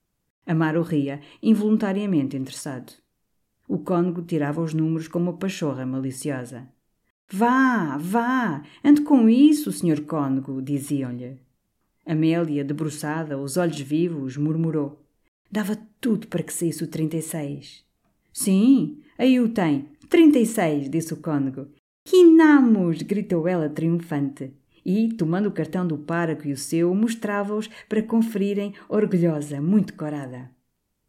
Amaro 0.47 0.81
ria, 0.83 1.21
involuntariamente 1.43 2.37
interessado. 2.37 2.93
O 3.67 3.81
cônego 3.81 4.23
tirava 4.23 4.63
os 4.63 4.73
números 4.73 5.09
com 5.09 5.19
uma 5.19 5.33
pachorra 5.33 5.85
maliciosa. 5.85 6.69
Vá, 7.33 7.97
vá, 7.99 8.63
ande 8.85 9.01
com 9.01 9.29
isso, 9.29 9.73
senhor 9.73 10.03
cônego, 10.03 10.63
diziam-lhe. 10.63 11.41
Amélia, 12.07 12.65
debruçada, 12.65 13.37
os 13.39 13.57
olhos 13.57 13.81
vivos, 13.81 14.37
murmurou. 14.37 15.05
Dava 15.51 15.77
tudo 16.01 16.29
para 16.29 16.45
que 16.45 16.53
saísse 16.53 16.85
o 16.85 16.87
36. 16.87 17.85
Sim, 18.33 19.03
aí 19.19 19.41
o 19.41 19.49
tem. 19.49 19.89
36, 20.09 20.89
disse 20.89 21.13
o 21.13 21.17
cônego. 21.17 21.67
Quinamos! 22.11 23.03
gritou 23.03 23.47
ela 23.47 23.69
triunfante. 23.69 24.53
E, 24.85 25.11
tomando 25.11 25.49
o 25.49 25.53
cartão 25.53 25.87
do 25.87 25.97
páraco 25.97 26.49
e 26.49 26.53
o 26.53 26.57
seu, 26.57 26.93
mostrava-os 26.93 27.71
para 27.89 28.03
conferirem, 28.03 28.75
orgulhosa, 28.89 29.61
muito 29.61 29.95
corada. 29.95 30.51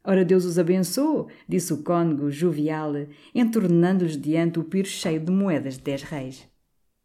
Ora, 0.04 0.24
Deus 0.24 0.46
os 0.46 0.60
abençoe, 0.60 1.26
disse 1.50 1.74
o 1.74 1.82
cônego 1.82 2.30
jovial, 2.30 2.94
entornando-lhes 3.34 4.16
diante 4.16 4.60
o 4.60 4.64
piro 4.64 4.88
cheio 4.88 5.20
de 5.20 5.32
moedas 5.32 5.78
de 5.78 5.82
dez 5.82 6.04
reis. 6.04 6.48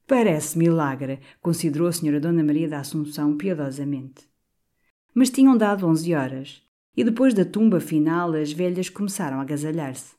Parece 0.07 0.59
milagre, 0.59 1.21
considerou 1.41 1.89
a 1.89 1.93
senhora 1.93 2.21
Dona 2.21 2.45
Maria 2.45 2.69
da 2.69 2.81
Assunção 2.81 3.35
piedosamente. 3.35 4.29
Mas 5.15 5.31
tinham 5.31 5.57
dado 5.57 5.87
onze 5.87 6.15
horas, 6.15 6.63
e 6.95 7.03
depois 7.03 7.33
da 7.33 7.47
tumba 7.47 7.81
final 7.81 8.35
as 8.35 8.53
velhas 8.53 8.91
começaram 8.91 9.39
a 9.39 9.43
agasalhar-se. 9.43 10.17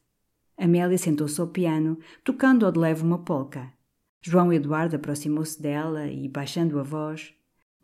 Amélia 0.57 0.97
sentou-se 0.97 1.39
ao 1.39 1.47
piano, 1.47 1.99
tocando 2.23 2.65
ao 2.65 2.71
de 2.71 2.79
leve 2.79 3.03
uma 3.03 3.19
polca. 3.19 3.71
João 4.21 4.51
Eduardo 4.51 4.95
aproximou-se 4.95 5.61
dela 5.61 6.07
e, 6.07 6.27
baixando 6.27 6.79
a 6.79 6.83
voz, 6.83 7.37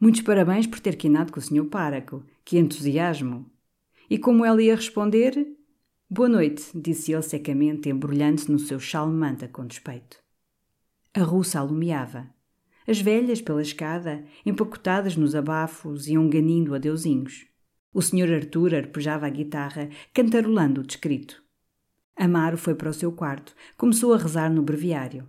Muitos 0.03 0.19
parabéns 0.19 0.67
por 0.67 0.81
ter 0.81 0.97
quinado 0.97 1.31
com 1.31 1.39
o 1.39 1.41
senhor 1.41 1.65
páraco. 1.67 2.25
Que 2.43 2.57
entusiasmo! 2.57 3.49
E 4.09 4.17
como 4.17 4.43
ela 4.43 4.61
ia 4.61 4.75
responder? 4.75 5.55
Boa 6.09 6.27
noite, 6.27 6.71
disse 6.75 7.13
ele 7.13 7.21
secamente, 7.21 7.87
embrulhando-se 7.87 8.51
no 8.51 8.59
seu 8.59 8.79
manta 9.07 9.47
com 9.47 9.65
despeito. 9.65 10.17
A 11.13 11.23
russa 11.23 11.59
alumiava. 11.59 12.29
As 12.85 12.99
velhas, 12.99 13.41
pela 13.41 13.61
escada, 13.61 14.25
empacotadas 14.45 15.15
nos 15.15 15.35
abafos, 15.35 16.07
iam 16.07 16.27
ganindo 16.27 16.75
adeusinhos. 16.75 17.45
O 17.93 18.01
senhor 18.01 18.29
Arthur 18.29 18.75
arpejava 18.75 19.25
a 19.25 19.29
guitarra, 19.29 19.89
cantarolando 20.13 20.81
o 20.81 20.83
descrito. 20.83 21.42
Amaro 22.15 22.57
foi 22.57 22.75
para 22.75 22.89
o 22.89 22.93
seu 22.93 23.11
quarto, 23.11 23.55
começou 23.75 24.13
a 24.13 24.17
rezar 24.17 24.49
no 24.51 24.61
breviário. 24.61 25.25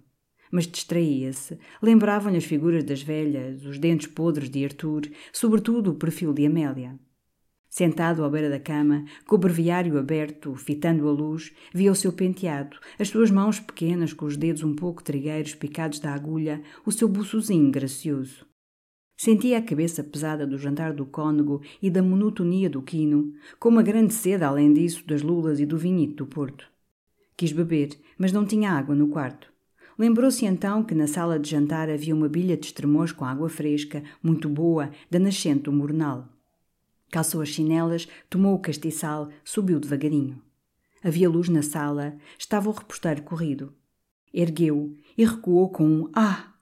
Mas 0.50 0.66
distraía-se, 0.66 1.58
lembravam-lhe 1.82 2.36
as 2.36 2.44
figuras 2.44 2.84
das 2.84 3.02
velhas, 3.02 3.64
os 3.64 3.78
dentes 3.78 4.06
podres 4.06 4.50
de 4.50 4.64
Arthur, 4.64 5.02
sobretudo 5.32 5.90
o 5.90 5.94
perfil 5.94 6.32
de 6.32 6.46
Amélia. 6.46 6.98
Sentado 7.68 8.22
à 8.22 8.30
beira 8.30 8.48
da 8.48 8.60
cama, 8.60 9.04
com 9.26 9.34
o 9.34 9.38
breviário 9.38 9.98
aberto, 9.98 10.54
fitando 10.54 11.08
a 11.08 11.10
luz, 11.10 11.52
via 11.74 11.90
o 11.90 11.94
seu 11.96 12.12
penteado, 12.12 12.76
as 13.00 13.08
suas 13.08 13.32
mãos 13.32 13.58
pequenas 13.58 14.12
com 14.12 14.26
os 14.26 14.36
dedos 14.36 14.62
um 14.62 14.76
pouco 14.76 15.02
trigueiros 15.02 15.56
picados 15.56 15.98
da 15.98 16.14
agulha, 16.14 16.62
o 16.86 16.92
seu 16.92 17.08
buçozinho 17.08 17.72
gracioso. 17.72 18.46
Sentia 19.16 19.58
a 19.58 19.62
cabeça 19.62 20.04
pesada 20.04 20.46
do 20.46 20.58
jantar 20.58 20.92
do 20.92 21.06
cônego 21.06 21.62
e 21.80 21.90
da 21.90 22.02
monotonia 22.02 22.68
do 22.68 22.82
quino, 22.82 23.32
com 23.58 23.70
uma 23.70 23.82
grande 23.82 24.12
sede 24.12 24.44
além 24.44 24.72
disso 24.72 25.04
das 25.06 25.22
lulas 25.22 25.58
e 25.58 25.66
do 25.66 25.78
vinhito 25.78 26.24
do 26.24 26.26
Porto. 26.26 26.73
Quis 27.36 27.52
beber, 27.52 27.90
mas 28.16 28.32
não 28.32 28.46
tinha 28.46 28.70
água 28.70 28.94
no 28.94 29.08
quarto. 29.08 29.52
Lembrou-se 29.98 30.44
então 30.44 30.82
que 30.82 30.94
na 30.94 31.06
sala 31.06 31.38
de 31.38 31.50
jantar 31.50 31.88
havia 31.88 32.14
uma 32.14 32.28
bilha 32.28 32.56
de 32.56 32.66
estremoz 32.66 33.12
com 33.12 33.24
água 33.24 33.48
fresca, 33.48 34.02
muito 34.22 34.48
boa, 34.48 34.90
da 35.10 35.18
nascente 35.18 35.62
do 35.64 35.72
Mornal. 35.72 36.28
Calçou 37.10 37.40
as 37.40 37.48
chinelas, 37.48 38.08
tomou 38.28 38.54
o 38.54 38.58
castiçal, 38.58 39.28
subiu 39.44 39.78
devagarinho. 39.78 40.42
Havia 41.02 41.28
luz 41.28 41.48
na 41.48 41.62
sala, 41.62 42.16
estava 42.38 42.68
o 42.68 42.72
reposteiro 42.72 43.22
corrido. 43.22 43.72
Ergueu 44.32 44.96
e 45.16 45.24
recuou 45.24 45.68
com 45.68 45.86
um 45.86 46.10
Ah! 46.14 46.54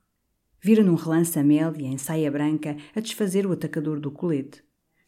Vira 0.60 0.84
num 0.84 0.94
relance 0.94 1.38
Amélia, 1.38 1.88
em 1.88 1.98
saia 1.98 2.30
branca, 2.30 2.76
a 2.94 3.00
desfazer 3.00 3.46
o 3.46 3.52
atacador 3.52 3.98
do 3.98 4.10
colete. 4.10 4.62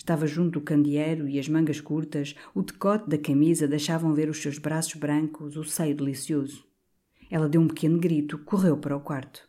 Estava 0.04 0.26
junto 0.26 0.60
do 0.60 0.60
candeeiro 0.60 1.26
e 1.26 1.38
as 1.38 1.48
mangas 1.48 1.80
curtas, 1.80 2.34
o 2.54 2.60
decote 2.60 3.08
da 3.08 3.16
camisa 3.16 3.66
deixavam 3.66 4.12
ver 4.12 4.28
os 4.28 4.36
seus 4.36 4.58
braços 4.58 4.92
brancos, 4.96 5.56
o 5.56 5.64
seio 5.64 5.96
delicioso. 5.96 6.62
Ela 7.30 7.48
deu 7.48 7.62
um 7.62 7.66
pequeno 7.66 7.98
grito, 7.98 8.36
correu 8.36 8.76
para 8.76 8.94
o 8.94 9.00
quarto. 9.00 9.48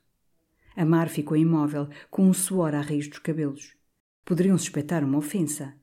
Amar 0.74 1.10
ficou 1.10 1.36
imóvel, 1.36 1.90
com 2.10 2.24
um 2.24 2.32
suor 2.32 2.74
a 2.74 2.80
raiz 2.80 3.10
dos 3.10 3.20
cabelos. 3.20 3.76
Poderiam 4.24 4.58
suspeitar 4.58 5.04
uma 5.04 5.18
ofensa. 5.18 5.74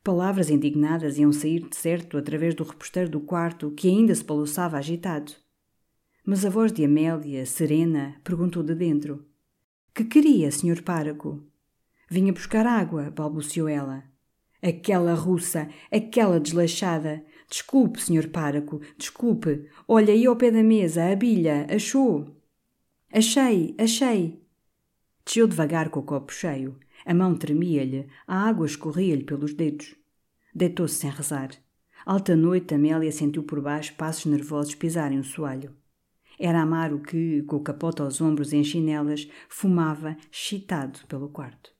Palavras 0.00 0.48
indignadas 0.48 1.18
iam 1.18 1.32
sair 1.32 1.68
de 1.68 1.74
certo 1.74 2.16
através 2.16 2.54
do 2.54 2.62
reposteiro 2.62 3.10
do 3.10 3.18
quarto, 3.18 3.72
que 3.72 3.88
ainda 3.88 4.14
se 4.14 4.22
balouçava 4.22 4.78
agitado. 4.78 5.32
Mas 6.24 6.44
a 6.44 6.50
voz 6.50 6.70
de 6.70 6.84
Amélia, 6.84 7.44
serena, 7.44 8.14
perguntou 8.22 8.62
de 8.62 8.76
dentro: 8.76 9.26
Que 9.92 10.04
queria, 10.04 10.52
senhor 10.52 10.82
pároco? 10.82 11.44
Vinha 12.08 12.32
buscar 12.32 12.64
água, 12.64 13.10
balbuciou 13.10 13.66
ela. 13.66 14.09
Aquela 14.62 15.14
russa, 15.14 15.68
aquela 15.90 16.38
desleixada. 16.38 17.24
Desculpe, 17.48 18.00
senhor 18.00 18.28
pároco, 18.28 18.80
desculpe. 18.96 19.66
Olha 19.88 20.12
aí 20.12 20.26
ao 20.26 20.36
pé 20.36 20.50
da 20.50 20.62
mesa, 20.62 21.10
a 21.10 21.16
bilha, 21.16 21.66
achou? 21.68 22.36
Achei, 23.12 23.74
achei. 23.78 24.40
Desceu 25.24 25.48
devagar 25.48 25.88
com 25.88 26.00
o 26.00 26.04
copo 26.04 26.32
cheio. 26.32 26.78
A 27.04 27.14
mão 27.14 27.34
tremia-lhe, 27.34 28.06
a 28.26 28.48
água 28.48 28.66
escorria-lhe 28.66 29.24
pelos 29.24 29.54
dedos. 29.54 29.96
Deitou-se 30.54 30.96
sem 30.96 31.10
rezar. 31.10 31.50
Alta 32.04 32.36
noite, 32.36 32.74
Amélia 32.74 33.12
sentiu 33.12 33.42
por 33.42 33.60
baixo 33.60 33.94
passos 33.94 34.26
nervosos 34.26 34.74
pisarem 34.74 35.18
o 35.18 35.24
soalho. 35.24 35.74
Era 36.38 36.62
Amaro 36.62 37.00
que, 37.00 37.42
com 37.42 37.56
o 37.56 37.62
capote 37.62 38.00
aos 38.00 38.20
ombros 38.20 38.52
em 38.52 38.64
chinelas, 38.64 39.28
fumava, 39.48 40.16
excitado 40.32 40.98
pelo 41.06 41.28
quarto. 41.28 41.70